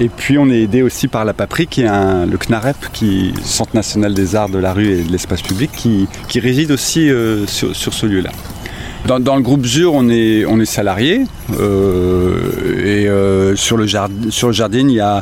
Et 0.00 0.08
puis 0.08 0.38
on 0.38 0.48
est 0.50 0.62
aidé 0.62 0.82
aussi 0.82 1.08
par 1.08 1.24
la 1.24 1.32
PAPRI, 1.32 1.66
qui 1.66 1.82
est 1.82 1.86
le 2.26 2.36
CNAREP, 2.36 2.76
qui 2.92 3.32
Centre 3.44 3.74
national 3.74 4.14
des 4.14 4.34
arts 4.34 4.48
de 4.48 4.58
la 4.58 4.72
rue 4.72 4.88
et 4.90 5.02
de 5.02 5.12
l'espace 5.12 5.42
public, 5.42 5.70
qui, 5.72 6.08
qui 6.28 6.40
réside 6.40 6.72
aussi 6.72 7.08
euh, 7.10 7.46
sur, 7.46 7.74
sur 7.76 7.94
ce 7.94 8.06
lieu-là. 8.06 8.30
Dans, 9.06 9.36
le 9.36 9.42
groupe 9.42 9.66
ZUR, 9.66 9.92
on 9.92 10.08
est, 10.08 10.46
on 10.46 10.58
est 10.60 10.64
salarié. 10.64 11.24
euh, 11.60 12.82
et 12.82 13.06
euh, 13.06 13.54
sur, 13.54 13.76
le 13.76 13.86
sur 14.30 14.46
le 14.48 14.52
jardin, 14.54 14.88
il 14.88 14.94
y 14.94 15.00
a, 15.00 15.20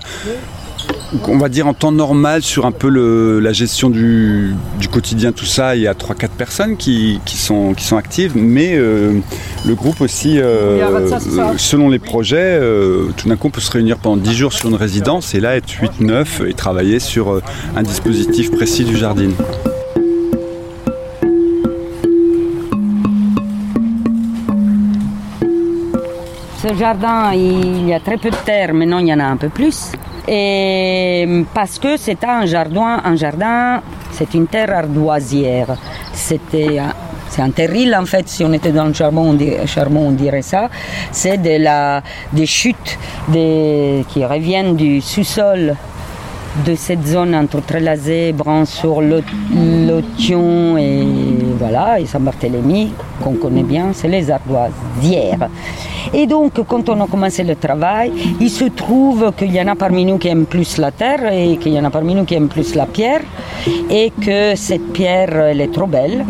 on 1.28 1.36
va 1.38 1.48
dire 1.48 1.66
en 1.66 1.74
temps 1.74 1.92
normal, 1.92 2.42
sur 2.42 2.64
un 2.66 2.72
peu 2.72 2.88
le- 2.88 3.38
la 3.40 3.52
gestion 3.52 3.90
du, 3.90 4.54
du 4.80 4.88
quotidien, 4.88 5.32
tout 5.32 5.44
ça, 5.44 5.76
il 5.76 5.82
y 5.82 5.86
a 5.86 5.92
3-4 5.94 6.28
personnes 6.30 6.76
qui, 6.76 7.20
qui 7.26 7.36
sont, 7.36 7.74
qui 7.74 7.84
sont 7.84 7.96
actives. 7.96 8.32
Mais 8.34 8.72
euh, 8.76 9.12
le 9.66 9.74
groupe 9.74 10.00
aussi, 10.00 10.38
euh, 10.40 10.78
selon 11.58 11.88
les 11.90 11.98
projets, 11.98 12.36
euh, 12.60 13.06
tout 13.16 13.28
d'un 13.28 13.36
coup, 13.36 13.48
on 13.48 13.50
peut 13.50 13.60
se 13.60 13.70
réunir 13.70 13.98
pendant 13.98 14.16
10 14.16 14.34
jours 14.34 14.52
sur 14.52 14.68
une 14.68 14.74
résidence 14.76 15.34
et 15.34 15.40
là 15.40 15.56
être 15.56 15.70
8-9 15.70 16.46
et 16.48 16.54
travailler 16.54 16.98
sur 16.98 17.40
un 17.76 17.82
dispositif 17.82 18.50
précis 18.50 18.84
du 18.84 18.96
jardin. 18.96 19.30
Ce 26.62 26.72
jardin, 26.74 27.32
il 27.34 27.88
y 27.88 27.92
a 27.94 27.98
très 28.00 28.16
peu 28.16 28.30
de 28.30 28.36
terre, 28.44 28.72
maintenant 28.72 28.98
il 28.98 29.08
y 29.08 29.12
en 29.14 29.18
a 29.18 29.24
un 29.24 29.36
peu 29.36 29.48
plus. 29.48 29.92
Et 30.28 31.44
parce 31.52 31.78
que 31.78 31.96
c'était 31.96 32.26
un 32.26 32.46
jardin, 32.46 33.00
un 33.04 33.16
jardin, 33.16 33.82
c'est 34.12 34.34
une 34.34 34.46
terre 34.46 34.72
ardoisière. 34.76 35.76
C'était 36.12 36.80
c'est 37.28 37.40
un 37.40 37.50
terril 37.50 37.96
en 37.98 38.04
fait, 38.04 38.28
si 38.28 38.44
on 38.44 38.52
était 38.52 38.72
dans 38.72 38.84
le 38.84 38.92
charbon, 38.92 39.30
on 39.30 39.32
dirait, 39.32 39.64
on 39.96 40.10
dirait 40.12 40.42
ça. 40.42 40.68
C'est 41.10 41.38
de 41.38 41.62
la, 41.62 42.02
des 42.30 42.44
chutes 42.44 42.98
qui 43.32 44.24
reviennent 44.24 44.76
du 44.76 45.00
sous-sol 45.00 45.74
de 46.66 46.74
cette 46.74 47.06
zone 47.06 47.34
entre 47.34 47.62
Trélazé, 47.62 48.32
Branssour, 48.32 49.00
Lotion 49.00 50.76
et 50.76 51.06
voilà, 51.58 51.98
et 51.98 52.04
Saint-Barthélemy, 52.04 52.92
qu'on 53.24 53.34
connaît 53.34 53.62
bien, 53.62 53.92
c'est 53.94 54.08
les 54.08 54.30
ardoises 54.30 54.72
d'hier. 55.00 55.48
Et 56.14 56.26
donc, 56.26 56.60
quand 56.66 56.88
on 56.90 57.00
a 57.00 57.06
commencé 57.06 57.42
le 57.42 57.56
travail, 57.56 58.12
il 58.38 58.50
se 58.50 58.66
trouve 58.66 59.32
qu'il 59.36 59.52
y 59.52 59.60
en 59.60 59.68
a 59.68 59.74
parmi 59.74 60.04
nous 60.04 60.18
qui 60.18 60.28
aiment 60.28 60.44
plus 60.44 60.76
la 60.76 60.90
terre 60.90 61.32
et 61.32 61.56
qu'il 61.56 61.72
y 61.72 61.80
en 61.80 61.84
a 61.84 61.90
parmi 61.90 62.14
nous 62.14 62.24
qui 62.24 62.34
aiment 62.34 62.48
plus 62.48 62.74
la 62.74 62.84
pierre, 62.84 63.22
et 63.88 64.12
que 64.20 64.54
cette 64.54 64.92
pierre, 64.92 65.34
elle 65.36 65.62
est 65.62 65.72
trop 65.72 65.86
belle, 65.86 66.26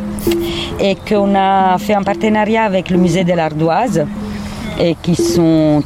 et 0.78 0.94
qu'on 0.94 1.34
a 1.34 1.78
fait 1.78 1.94
un 1.94 2.02
partenariat 2.02 2.62
avec 2.62 2.90
le 2.90 2.96
musée 2.96 3.24
de 3.24 3.32
l'ardoise, 3.32 4.06
et 4.78 4.94
qui 5.02 5.16
sont 5.16 5.82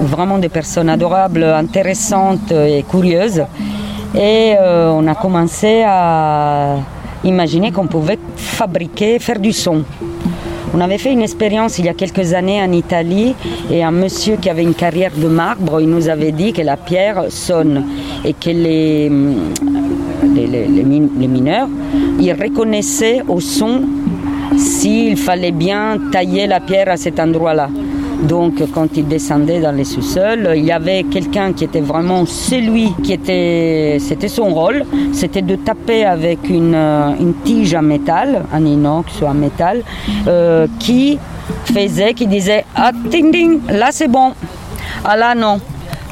vraiment 0.00 0.38
des 0.38 0.48
personnes 0.48 0.88
adorables, 0.88 1.44
intéressantes 1.44 2.50
et 2.50 2.82
curieuses. 2.88 3.44
Et 4.14 4.54
euh, 4.58 4.90
on 4.90 5.06
a 5.06 5.14
commencé 5.14 5.82
à 5.86 6.76
imaginer 7.24 7.72
qu'on 7.72 7.88
pouvait 7.88 8.18
fabriquer, 8.36 9.18
faire 9.18 9.38
du 9.38 9.52
son. 9.52 9.84
On 10.76 10.80
avait 10.80 10.98
fait 10.98 11.12
une 11.12 11.22
expérience 11.22 11.78
il 11.78 11.84
y 11.84 11.88
a 11.88 11.94
quelques 11.94 12.34
années 12.34 12.60
en 12.60 12.72
Italie 12.72 13.36
et 13.70 13.84
un 13.84 13.92
monsieur 13.92 14.36
qui 14.36 14.50
avait 14.50 14.64
une 14.64 14.74
carrière 14.74 15.12
de 15.16 15.28
marbre, 15.28 15.80
il 15.80 15.88
nous 15.88 16.08
avait 16.08 16.32
dit 16.32 16.52
que 16.52 16.62
la 16.62 16.76
pierre 16.76 17.26
sonne 17.28 17.84
et 18.24 18.32
que 18.32 18.50
les, 18.50 19.08
les 20.34 21.28
mineurs, 21.28 21.68
ils 22.18 22.32
reconnaissaient 22.32 23.22
au 23.28 23.38
son 23.38 23.82
s'il 24.56 25.16
fallait 25.16 25.52
bien 25.52 25.96
tailler 26.10 26.48
la 26.48 26.58
pierre 26.58 26.88
à 26.88 26.96
cet 26.96 27.20
endroit-là. 27.20 27.68
Donc 28.28 28.62
quand 28.72 28.88
il 28.96 29.06
descendait 29.06 29.60
dans 29.60 29.72
les 29.72 29.84
sous-sols, 29.84 30.52
il 30.56 30.64
y 30.64 30.72
avait 30.72 31.02
quelqu'un 31.04 31.52
qui 31.52 31.64
était 31.64 31.80
vraiment 31.80 32.24
celui 32.24 32.92
qui 33.02 33.12
était, 33.12 33.98
c'était 34.00 34.28
son 34.28 34.48
rôle, 34.54 34.84
c'était 35.12 35.42
de 35.42 35.56
taper 35.56 36.04
avec 36.04 36.48
une, 36.48 36.74
euh, 36.74 37.32
tige 37.44 37.74
en 37.74 37.82
métal, 37.82 38.44
en 38.52 38.64
inox 38.64 39.20
ou 39.20 39.26
en 39.26 39.34
métal, 39.34 39.82
euh, 40.26 40.66
qui 40.78 41.18
faisait, 41.64 42.14
qui 42.14 42.26
disait 42.26 42.64
ah 42.74 42.92
ding 43.10 43.30
ding, 43.30 43.60
là 43.68 43.88
c'est 43.90 44.08
bon, 44.08 44.32
ah 45.04 45.16
là 45.16 45.34
non. 45.34 45.60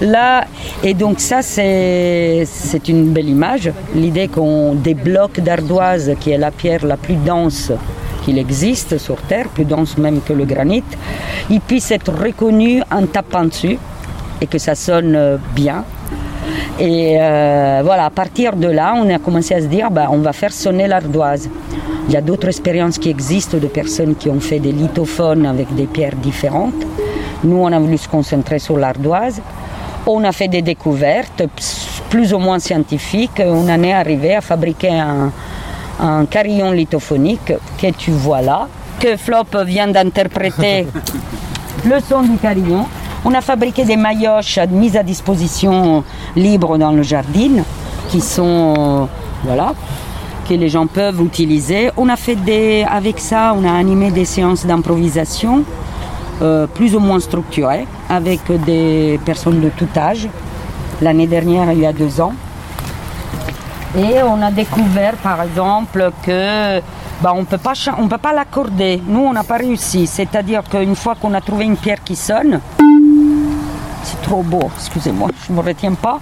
Là, 0.01 0.47
et 0.83 0.95
donc 0.95 1.21
ça, 1.21 1.43
c'est 1.43 2.45
une 2.89 3.13
belle 3.13 3.29
image. 3.29 3.71
L'idée 3.95 4.27
qu'on 4.27 4.75
blocs 4.75 5.39
d'ardoise, 5.39 6.15
qui 6.19 6.33
est 6.33 6.39
la 6.39 6.51
pierre 6.51 6.85
la 6.85 6.97
plus 6.97 7.15
dense 7.15 7.71
qu'il 8.23 8.39
existe 8.39 8.99
sur 8.99 9.17
Terre, 9.23 9.49
plus 9.49 9.65
dense 9.65 9.99
même 9.99 10.21
que 10.21 10.33
le 10.33 10.45
granit, 10.45 10.85
il 11.51 11.61
puisse 11.61 11.91
être 11.91 12.13
reconnu 12.13 12.83
en 12.91 13.07
tapant 13.07 13.45
dessus 13.45 13.79
et 14.41 14.47
que 14.47 14.59
ça 14.59 14.75
sonne 14.75 15.15
euh, 15.15 15.37
bien. 15.55 15.85
Et 16.79 17.17
euh, 17.21 17.83
voilà, 17.85 18.07
à 18.07 18.11
partir 18.11 18.57
de 18.57 18.67
là, 18.69 18.95
on 18.97 19.09
a 19.09 19.19
commencé 19.19 19.55
à 19.55 19.61
se 19.61 19.67
dire, 19.67 19.91
bah, 19.91 20.09
on 20.11 20.19
va 20.19 20.33
faire 20.33 20.53
sonner 20.53 20.89
l'ardoise. 20.89 21.49
Il 22.09 22.15
y 22.15 22.17
a 22.17 22.21
d'autres 22.21 22.49
expériences 22.49 22.99
qui 22.99 23.11
existent 23.11 23.59
de 23.59 23.67
personnes 23.69 24.17
qui 24.17 24.29
ont 24.29 24.41
fait 24.41 24.59
des 24.59 24.73
lithophones 24.73 25.47
avec 25.47 25.73
des 25.75 25.87
pierres 25.87 26.17
différentes. 26.17 26.83
Nous, 27.45 27.57
on 27.57 27.71
a 27.71 27.79
voulu 27.79 27.99
se 27.99 28.09
concentrer 28.09 28.59
sur 28.59 28.77
l'ardoise. 28.77 29.41
On 30.07 30.25
a 30.25 30.33
fait 30.33 30.49
des 30.49 30.63
découvertes 30.63 31.45
plus 32.11 32.35
ou 32.35 32.39
moins 32.39 32.59
scientifiques. 32.59 33.41
On 33.45 33.69
en 33.69 33.83
est 33.83 33.93
arrivé 33.93 34.35
à 34.35 34.41
fabriquer 34.41 34.91
un, 34.91 35.31
un 36.01 36.25
carillon 36.27 36.73
lithophonique 36.73 37.53
que 37.81 37.91
tu 37.93 38.11
vois 38.11 38.43
là, 38.43 38.69
que 39.01 39.17
Flop 39.17 39.65
vient 39.65 39.89
d'interpréter 39.89 40.87
le 41.85 42.01
son 42.01 42.23
du 42.23 42.37
carillon. 42.39 42.87
On 43.25 43.35
a 43.35 43.41
fabriqué 43.41 43.85
des 43.85 43.97
maillotches 43.97 44.59
mises 44.71 44.97
à 44.97 45.03
disposition 45.03 46.03
libre 46.35 46.77
dans 46.77 46.93
le 46.93 47.03
jardin, 47.03 47.63
qui 48.09 48.21
sont, 48.21 49.09
voilà, 49.45 49.75
que 50.49 50.55
les 50.55 50.69
gens 50.69 50.87
peuvent 50.87 51.21
utiliser. 51.21 51.91
On 51.97 52.09
a 52.09 52.17
fait 52.17 52.37
des, 52.37 52.85
avec 52.89 53.21
ça, 53.21 53.55
on 53.57 53.65
a 53.65 53.73
animé 53.73 54.11
des 54.11 54.25
séances 54.25 54.67
d'improvisation, 54.67 55.63
euh, 56.43 56.67
plus 56.67 56.97
ou 56.97 57.01
moins 57.01 57.21
structurées, 57.21 57.87
avec 58.09 58.41
des 58.67 59.21
personnes 59.25 59.61
de 59.61 59.69
tout 59.69 59.89
âge. 59.97 60.29
L'année 61.01 61.27
dernière, 61.27 61.71
il 61.73 61.81
y 61.81 61.87
a 61.87 61.93
deux 61.93 62.21
ans. 62.21 62.33
Et 63.97 64.23
on 64.23 64.41
a 64.41 64.51
découvert 64.51 65.15
par 65.17 65.43
exemple 65.43 66.11
que 66.25 66.81
bah, 67.21 67.33
on 67.35 67.45
peut 67.45 67.59
pas 67.59 67.75
cha- 67.75 67.95
on 67.99 68.09
peut 68.09 68.17
pas 68.19 68.33
l'accorder. 68.33 69.03
Nous 69.07 69.21
on 69.21 69.33
n'a 69.33 69.45
pas 69.45 69.59
réussi. 69.59 70.07
C'est-à-dire 70.07 70.63
qu'une 70.71 70.97
fois 70.97 71.15
qu'on 71.15 71.35
a 71.35 71.41
trouvé 71.43 71.65
une 71.67 71.77
pierre 71.77 72.03
qui 72.03 72.17
sonne, 72.17 72.61
c'est 74.03 74.21
trop 74.23 74.43
beau, 74.43 74.71
excusez-moi, 74.77 75.29
je 75.47 75.53
ne 75.53 75.59
me 75.59 75.63
retiens 75.63 75.95
pas, 75.95 76.19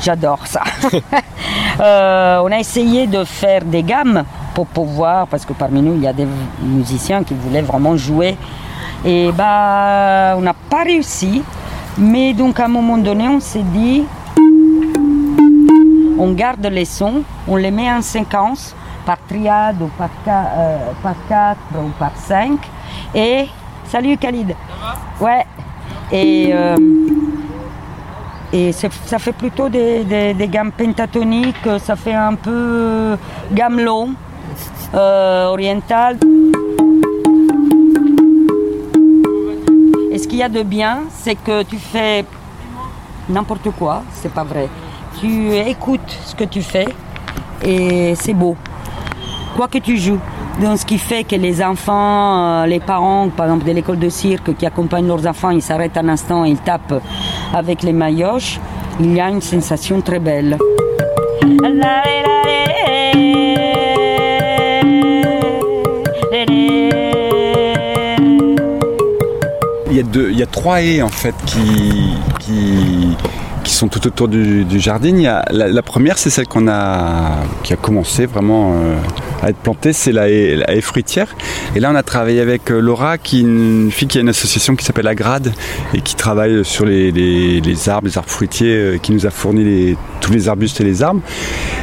j'adore 0.00 0.46
ça. 0.46 0.62
Euh, 1.80 2.40
on 2.44 2.52
a 2.52 2.58
essayé 2.58 3.06
de 3.06 3.24
faire 3.24 3.64
des 3.64 3.82
gammes 3.82 4.24
pour 4.54 4.66
pouvoir, 4.66 5.26
parce 5.26 5.44
que 5.46 5.52
parmi 5.54 5.80
nous 5.80 5.94
il 5.94 6.02
y 6.02 6.06
a 6.06 6.12
des 6.12 6.26
musiciens 6.62 7.24
qui 7.24 7.34
voulaient 7.34 7.62
vraiment 7.62 7.96
jouer. 7.96 8.36
Et 9.04 9.32
bah 9.32 10.34
on 10.36 10.42
n'a 10.42 10.54
pas 10.54 10.82
réussi. 10.84 11.42
Mais 11.98 12.34
donc 12.34 12.60
à 12.60 12.66
un 12.66 12.68
moment 12.68 12.98
donné 12.98 13.26
on 13.26 13.40
s'est 13.40 13.62
dit 13.62 14.04
on 16.18 16.32
garde 16.32 16.64
les 16.66 16.84
sons, 16.84 17.22
on 17.48 17.56
les 17.56 17.70
met 17.70 17.90
en 17.92 18.02
séquence 18.02 18.74
par 19.04 19.18
triade 19.28 19.80
ou 19.82 19.88
par, 19.98 20.10
euh, 20.28 20.78
par 21.02 21.14
quatre 21.28 21.58
ou 21.74 21.88
par 21.98 22.12
cinq. 22.16 22.58
Et 23.14 23.46
salut 23.86 24.16
Khalid. 24.16 24.54
Ouais. 25.20 25.44
Et, 26.12 26.50
euh, 26.52 26.76
et 28.52 28.72
c'est- 28.72 28.92
ça 29.06 29.18
fait 29.18 29.32
plutôt 29.32 29.68
des, 29.68 30.04
des- 30.04 30.34
des 30.34 30.48
gammes 30.48 30.72
pentatoniques, 30.72 31.68
ça 31.78 31.96
fait 31.96 32.14
un 32.14 32.34
peu 32.34 32.50
euh, 32.52 33.16
gamme 33.52 33.80
long, 33.80 34.10
euh, 34.94 35.46
orientale. 35.46 36.18
Et 40.10 40.18
ce 40.18 40.28
qu'il 40.28 40.38
y 40.38 40.42
a 40.42 40.48
de 40.50 40.62
bien, 40.62 41.00
c'est 41.10 41.34
que 41.36 41.62
tu 41.62 41.78
fais 41.78 42.24
n'importe 43.28 43.70
quoi, 43.78 44.02
c'est 44.12 44.32
pas 44.32 44.44
vrai. 44.44 44.68
Tu 45.20 45.54
écoutes 45.56 46.18
ce 46.24 46.34
que 46.34 46.44
tu 46.44 46.62
fais 46.62 46.88
et 47.64 48.14
c'est 48.16 48.34
beau. 48.34 48.56
Quoi 49.56 49.68
que 49.68 49.78
tu 49.78 49.96
joues. 49.96 50.18
Donc 50.60 50.78
ce 50.78 50.84
qui 50.84 50.98
fait 50.98 51.24
que 51.24 51.36
les 51.36 51.62
enfants, 51.62 52.62
euh, 52.62 52.66
les 52.66 52.80
parents, 52.80 53.28
par 53.28 53.46
exemple 53.46 53.64
de 53.64 53.72
l'école 53.72 53.98
de 53.98 54.08
cirque 54.08 54.54
qui 54.56 54.66
accompagnent 54.66 55.06
leurs 55.06 55.26
enfants, 55.26 55.50
ils 55.50 55.62
s'arrêtent 55.62 55.96
un 55.96 56.08
instant, 56.08 56.44
ils 56.44 56.58
tapent 56.58 57.02
avec 57.54 57.82
les 57.82 57.92
maillotches. 57.92 58.60
il 59.00 59.14
y 59.14 59.20
a 59.20 59.28
une 59.28 59.40
sensation 59.40 60.00
très 60.00 60.18
belle. 60.18 60.58
Il 69.90 69.96
y 69.96 70.00
a, 70.00 70.02
deux, 70.02 70.30
il 70.30 70.38
y 70.38 70.42
a 70.42 70.46
trois 70.46 70.80
haies 70.80 71.02
en 71.02 71.08
fait 71.08 71.34
qui 71.44 72.16
tout 73.88 74.06
autour 74.06 74.28
du, 74.28 74.66
jardin. 74.80 75.42
La, 75.50 75.68
la 75.68 75.82
première, 75.82 76.18
c'est 76.18 76.30
celle 76.30 76.46
qu'on 76.46 76.68
a, 76.68 77.36
qui 77.62 77.72
a 77.72 77.76
commencé 77.76 78.26
vraiment 78.26 78.72
euh, 78.74 78.96
à 79.42 79.50
être 79.50 79.56
plantée, 79.56 79.92
c'est 79.92 80.12
la 80.12 80.28
haie, 80.28 80.80
fruitière. 80.80 81.26
Et 81.74 81.80
là, 81.80 81.90
on 81.92 81.94
a 81.94 82.02
travaillé 82.02 82.40
avec 82.40 82.70
euh, 82.70 82.80
Laura, 82.80 83.18
qui 83.18 83.38
est 83.38 83.42
une 83.42 83.90
fille 83.90 84.08
qui 84.08 84.18
a 84.18 84.20
une 84.20 84.28
association 84.28 84.76
qui 84.76 84.84
s'appelle 84.84 85.06
Agrade 85.06 85.52
et 85.94 86.00
qui 86.00 86.14
travaille 86.14 86.64
sur 86.64 86.86
les, 86.86 87.60
arbres, 87.88 88.06
les 88.06 88.18
arbres 88.18 88.30
fruitiers, 88.30 88.74
euh, 88.74 88.98
qui 88.98 89.12
nous 89.12 89.26
a 89.26 89.30
fourni 89.30 89.96
tous 90.20 90.32
les 90.32 90.48
arbustes 90.48 90.80
et 90.80 90.84
les 90.84 91.02
arbres. 91.02 91.20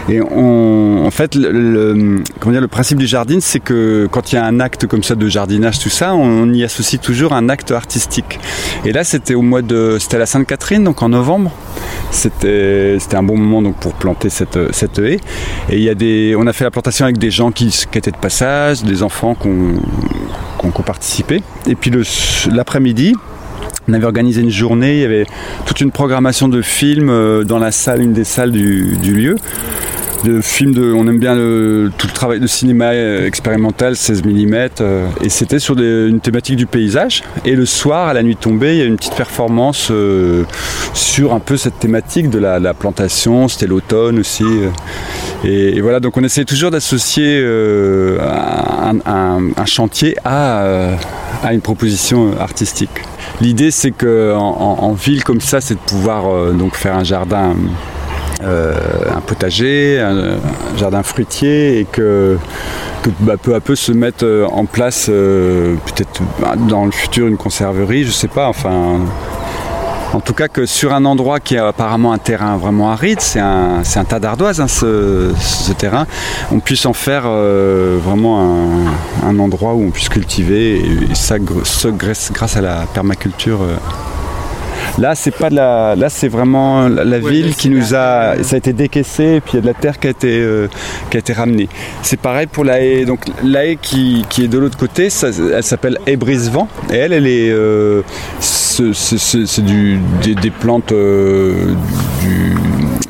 Et 0.07 0.21
en 0.21 1.11
fait, 1.11 1.35
le, 1.35 2.23
comment 2.39 2.53
dire, 2.53 2.61
le 2.61 2.67
principe 2.67 2.97
du 2.97 3.07
jardin, 3.07 3.39
c'est 3.41 3.59
que 3.59 4.07
quand 4.09 4.31
il 4.31 4.35
y 4.35 4.37
a 4.37 4.45
un 4.45 4.59
acte 4.59 4.87
comme 4.87 5.03
ça 5.03 5.15
de 5.15 5.27
jardinage, 5.27 5.79
tout 5.79 5.89
ça, 5.89 6.15
on 6.15 6.51
y 6.53 6.63
associe 6.63 6.99
toujours 6.99 7.33
un 7.33 7.49
acte 7.49 7.71
artistique. 7.71 8.39
Et 8.85 8.91
là, 8.91 9.03
c'était 9.03 9.35
au 9.35 9.41
mois 9.41 9.61
de, 9.61 9.97
c'était 9.99 10.15
à 10.15 10.19
la 10.19 10.25
Sainte-Catherine, 10.25 10.83
donc 10.83 11.03
en 11.03 11.09
novembre. 11.09 11.51
C'était, 12.11 12.97
c'était 12.99 13.17
un 13.17 13.23
bon 13.23 13.37
moment 13.37 13.61
donc 13.61 13.75
pour 13.75 13.93
planter 13.93 14.29
cette, 14.29 14.73
cette 14.73 14.97
haie. 14.97 15.19
Et 15.69 15.77
il 15.77 15.83
y 15.83 15.89
a 15.89 15.95
des, 15.95 16.35
on 16.37 16.47
a 16.47 16.53
fait 16.53 16.63
la 16.63 16.71
plantation 16.71 17.05
avec 17.05 17.17
des 17.17 17.29
gens 17.29 17.48
qui, 17.51 17.67
qui 17.69 17.97
étaient 17.97 18.11
de 18.11 18.17
passage, 18.17 18.83
des 18.83 19.03
enfants 19.03 19.35
qui 19.35 19.47
ont, 19.47 20.71
participé. 20.85 21.43
Et 21.67 21.75
puis 21.75 21.91
l'après-midi, 22.51 23.15
on 23.87 23.93
avait 23.93 24.05
organisé 24.05 24.41
une 24.41 24.49
journée, 24.49 24.95
il 24.95 25.01
y 25.01 25.05
avait 25.05 25.25
toute 25.65 25.81
une 25.81 25.91
programmation 25.91 26.47
de 26.47 26.61
films 26.61 27.09
euh, 27.09 27.43
dans 27.43 27.59
la 27.59 27.71
salle, 27.71 28.01
une 28.01 28.13
des 28.13 28.23
salles 28.23 28.51
du 28.51 29.13
lieu. 29.13 29.35
De 30.23 30.41
films 30.41 30.73
de, 30.73 30.91
on 30.93 31.07
aime 31.07 31.17
bien 31.17 31.33
tout 31.35 32.07
le 32.07 32.13
travail 32.13 32.39
de 32.39 32.47
cinéma 32.47 32.91
euh, 32.91 33.25
expérimental, 33.25 33.95
16 33.95 34.23
mm, 34.25 34.53
et 35.21 35.29
c'était 35.29 35.59
sur 35.59 35.77
une 35.79 36.19
thématique 36.19 36.57
du 36.57 36.65
paysage. 36.65 37.23
Et 37.45 37.55
le 37.55 37.65
soir, 37.65 38.07
à 38.09 38.13
la 38.13 38.21
nuit 38.21 38.35
tombée, 38.35 38.73
il 38.73 38.79
y 38.79 38.81
a 38.81 38.85
une 38.85 38.97
petite 38.97 39.15
performance 39.15 39.89
euh, 39.91 40.43
sur 40.93 41.33
un 41.33 41.39
peu 41.39 41.55
cette 41.55 41.79
thématique 41.79 42.29
de 42.29 42.37
la, 42.39 42.59
la 42.59 42.73
plantation. 42.73 43.47
C'était 43.47 43.67
l'automne 43.67 44.19
aussi. 44.19 44.43
euh. 44.43 44.69
Et, 45.43 45.79
voilà, 45.79 45.99
donc 45.99 46.17
on 46.17 46.23
essaie 46.23 46.43
toujours 46.43 46.71
d'associer 46.71 47.39
euh, 47.41 48.17
un, 49.05 49.65
chantier 49.65 50.15
à, 50.25 50.61
euh, 50.63 50.95
une 51.51 51.61
proposition 51.61 52.37
artistique. 52.39 52.89
L'idée, 53.39 53.71
c'est 53.71 53.91
que 53.91 54.33
en, 54.35 54.91
ville 54.93 55.23
comme 55.23 55.39
ça, 55.39 55.61
c'est 55.61 55.75
de 55.75 55.79
pouvoir 55.79 56.27
euh, 56.27 56.51
donc 56.51 56.75
faire 56.75 56.95
un 56.95 57.03
jardin, 57.05 57.55
euh, 58.41 58.73
un 59.13 59.19
potager, 59.19 59.99
un, 59.99 60.37
jardin 60.77 61.03
fruitier, 61.03 61.79
et 61.79 61.85
que, 61.85 62.37
bah, 63.19 63.35
peu 63.41 63.53
à 63.53 63.59
peu 63.59 63.75
se 63.75 63.91
mette 63.91 64.23
euh, 64.23 64.45
en 64.47 64.65
place, 64.65 65.07
euh, 65.09 65.75
peut-être 65.85 66.21
bah, 66.39 66.53
dans 66.55 66.85
le 66.85 66.91
futur 66.91 67.27
une 67.27 67.37
conserverie, 67.37 68.05
je 68.05 68.11
sais 68.11 68.29
pas. 68.29 68.47
Enfin, 68.47 68.99
en 70.13 70.21
tout 70.21 70.33
cas 70.33 70.47
que 70.47 70.65
sur 70.65 70.93
un 70.93 71.03
endroit 71.03 71.39
qui 71.41 71.55
est 71.55 71.59
apparemment 71.59 72.13
un 72.13 72.17
terrain 72.17 72.55
vraiment 72.55 72.91
aride, 72.91 73.19
c'est 73.19 73.41
un, 73.41 73.81
un 73.95 74.03
tas 74.05 74.19
d'ardoises 74.19 74.61
hein, 74.61 74.67
ce, 74.67 75.31
terrain, 75.77 76.07
on 76.51 76.59
puisse 76.59 76.85
en 76.85 76.93
faire 76.93 77.23
vraiment 77.23 78.89
un, 79.23 79.37
endroit 79.37 79.73
où 79.73 79.83
on 79.83 79.91
puisse 79.91 80.09
cultiver 80.09 80.77
et, 80.77 81.13
ça 81.13 81.37
gr- 81.37 81.63
ce 81.63 81.89
grâce, 81.89 82.31
grâce 82.33 82.57
à 82.57 82.61
la 82.61 82.85
permaculture. 82.91 83.59
Là, 84.97 85.15
c'est 85.15 85.31
pas 85.35 85.49
de 85.49 85.55
la, 85.55 85.95
là 85.95 86.09
c'est 86.09 86.27
vraiment 86.27 86.89
la, 86.89 87.05
la 87.05 87.19
ville 87.19 87.55
qui 87.55 87.69
nous 87.69 87.93
a, 87.95 88.35
ça 88.43 88.55
a 88.55 88.57
été 88.57 88.73
décaissé 88.73 89.35
et 89.35 89.41
puis 89.41 89.51
il 89.53 89.55
y 89.55 89.59
a 89.59 89.61
de 89.61 89.67
la 89.67 89.73
terre 89.73 89.97
qui 89.99 90.07
a 90.07 90.09
été, 90.09 90.27
euh, 90.41 90.67
qui 91.09 91.17
a 91.17 91.19
été 91.19 91.31
ramenée. 91.33 91.69
C'est 92.01 92.19
pareil 92.19 92.47
pour 92.47 92.65
la 92.65 92.81
haie, 92.81 93.05
donc 93.05 93.21
la 93.43 93.65
haie 93.65 93.77
qui, 93.81 94.25
qui 94.29 94.43
est 94.43 94.47
de 94.49 94.57
l'autre 94.57 94.77
côté, 94.77 95.09
ça- 95.09 95.29
elle 95.53 95.63
s'appelle 95.63 95.97
haie 96.05 96.17
brise-vent 96.17 96.67
et 96.91 96.95
elle, 96.97 97.13
elle 97.13 97.27
est, 97.27 97.49
euh, 97.49 98.01
c'est- 98.39 98.93
c'est 98.93 99.17
c'est- 99.17 99.45
c'est 99.45 99.61
du- 99.63 99.99
des, 100.23 100.35
des 100.35 100.51
plantes 100.51 100.91
euh, 100.91 101.53
du, 102.21 102.55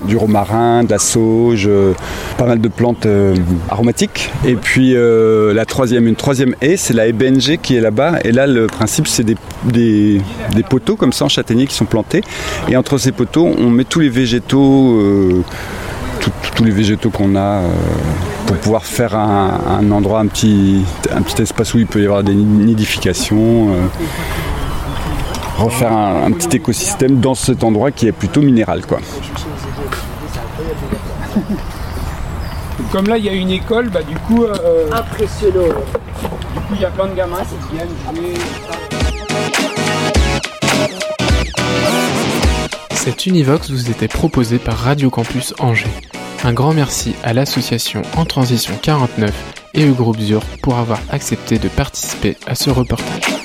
du 0.10 0.18
romarin, 0.18 0.84
de 0.84 0.90
la 0.90 0.98
sauge, 0.98 1.66
euh, 1.68 1.94
pas 2.38 2.46
mal 2.46 2.60
de 2.60 2.68
plantes 2.68 3.06
euh, 3.06 3.36
aromatiques. 3.70 4.32
Et 4.44 4.56
puis 4.56 4.96
euh, 4.96 5.54
la 5.54 5.66
troisième, 5.66 6.08
une 6.08 6.16
troisième 6.16 6.56
haie, 6.62 6.76
c'est 6.76 6.94
la 6.94 7.08
haie 7.08 7.14
BNG 7.14 7.60
qui 7.62 7.78
est 7.78 7.82
là-bas. 7.82 8.20
Et 8.26 8.34
là, 8.34 8.48
le 8.48 8.68
principe, 8.68 9.08
c'est 9.08 9.24
des, 9.24 10.22
poteaux 10.70 10.96
comme 10.96 11.14
ça 11.14 11.26
en 11.26 11.30
châtaignier 11.30 11.68
qui 11.68 11.76
sont 11.76 11.86
plantés. 11.86 12.22
Et 12.68 12.76
entre 12.76 12.98
ces 12.98 13.12
poteaux, 13.12 13.50
on 13.58 13.70
met 13.70 13.86
tous 13.86 14.02
les 14.02 14.10
végétaux. 14.10 15.00
tous 16.56 16.64
les 16.64 16.72
végétaux 16.72 17.10
qu'on 17.10 17.36
a 17.38 17.62
pour 18.46 18.58
pouvoir 18.58 18.86
faire 18.86 19.16
un, 19.16 19.90
endroit, 19.92 20.20
un 20.20 20.28
petit, 20.28 20.84
espace 21.40 21.74
où 21.74 21.80
il 21.80 21.88
peut 21.88 22.02
y 22.02 22.06
avoir 22.06 22.24
des 22.24 22.34
nidifications, 22.36 23.70
refaire 25.58 25.94
un, 25.94 26.26
un 26.26 26.32
petit 26.32 26.58
écosystème 26.58 27.20
dans 27.20 27.36
cet 27.36 27.64
endroit 27.64 27.92
qui 27.92 28.08
est 28.08 28.12
plutôt 28.12 28.42
minéral. 28.42 28.86
Quoi. 28.86 29.00
Comme 32.92 33.08
là, 33.08 33.18
il 33.18 33.26
y 33.26 33.30
a 33.30 33.34
une 33.34 33.52
école, 33.52 33.90
bah 33.90 34.02
du 34.04 34.16
coup. 34.20 34.44
euh, 34.46 34.90
Impressionnant. 34.92 35.68
Du 36.54 36.60
coup, 36.62 36.74
il 36.76 36.82
y 36.82 36.86
a 36.86 36.90
plein 36.90 37.08
de 37.08 37.14
gamins 37.16 37.38
qui 37.44 37.76
viennent 37.76 37.88
jouer. 38.16 38.34
Cet 42.94 43.26
Univox 43.26 43.70
vous 43.70 43.90
était 43.90 44.08
proposé 44.08 44.60
par 44.60 44.78
Radio 44.78 45.10
Campus 45.10 45.54
Angers. 45.60 45.88
Un 46.44 46.54
grand 46.54 46.74
merci 46.74 47.16
à 47.24 47.34
l'association 47.34 48.02
En 48.18 48.26
Transition 48.26 48.74
49 48.82 49.32
et 49.74 49.90
au 49.90 49.94
groupe 49.94 50.20
ZUR 50.20 50.42
pour 50.62 50.78
avoir 50.78 51.00
accepté 51.10 51.60
de 51.60 51.68
participer 51.68 52.38
à 52.48 52.56
ce 52.56 52.70
reportage. 52.70 53.39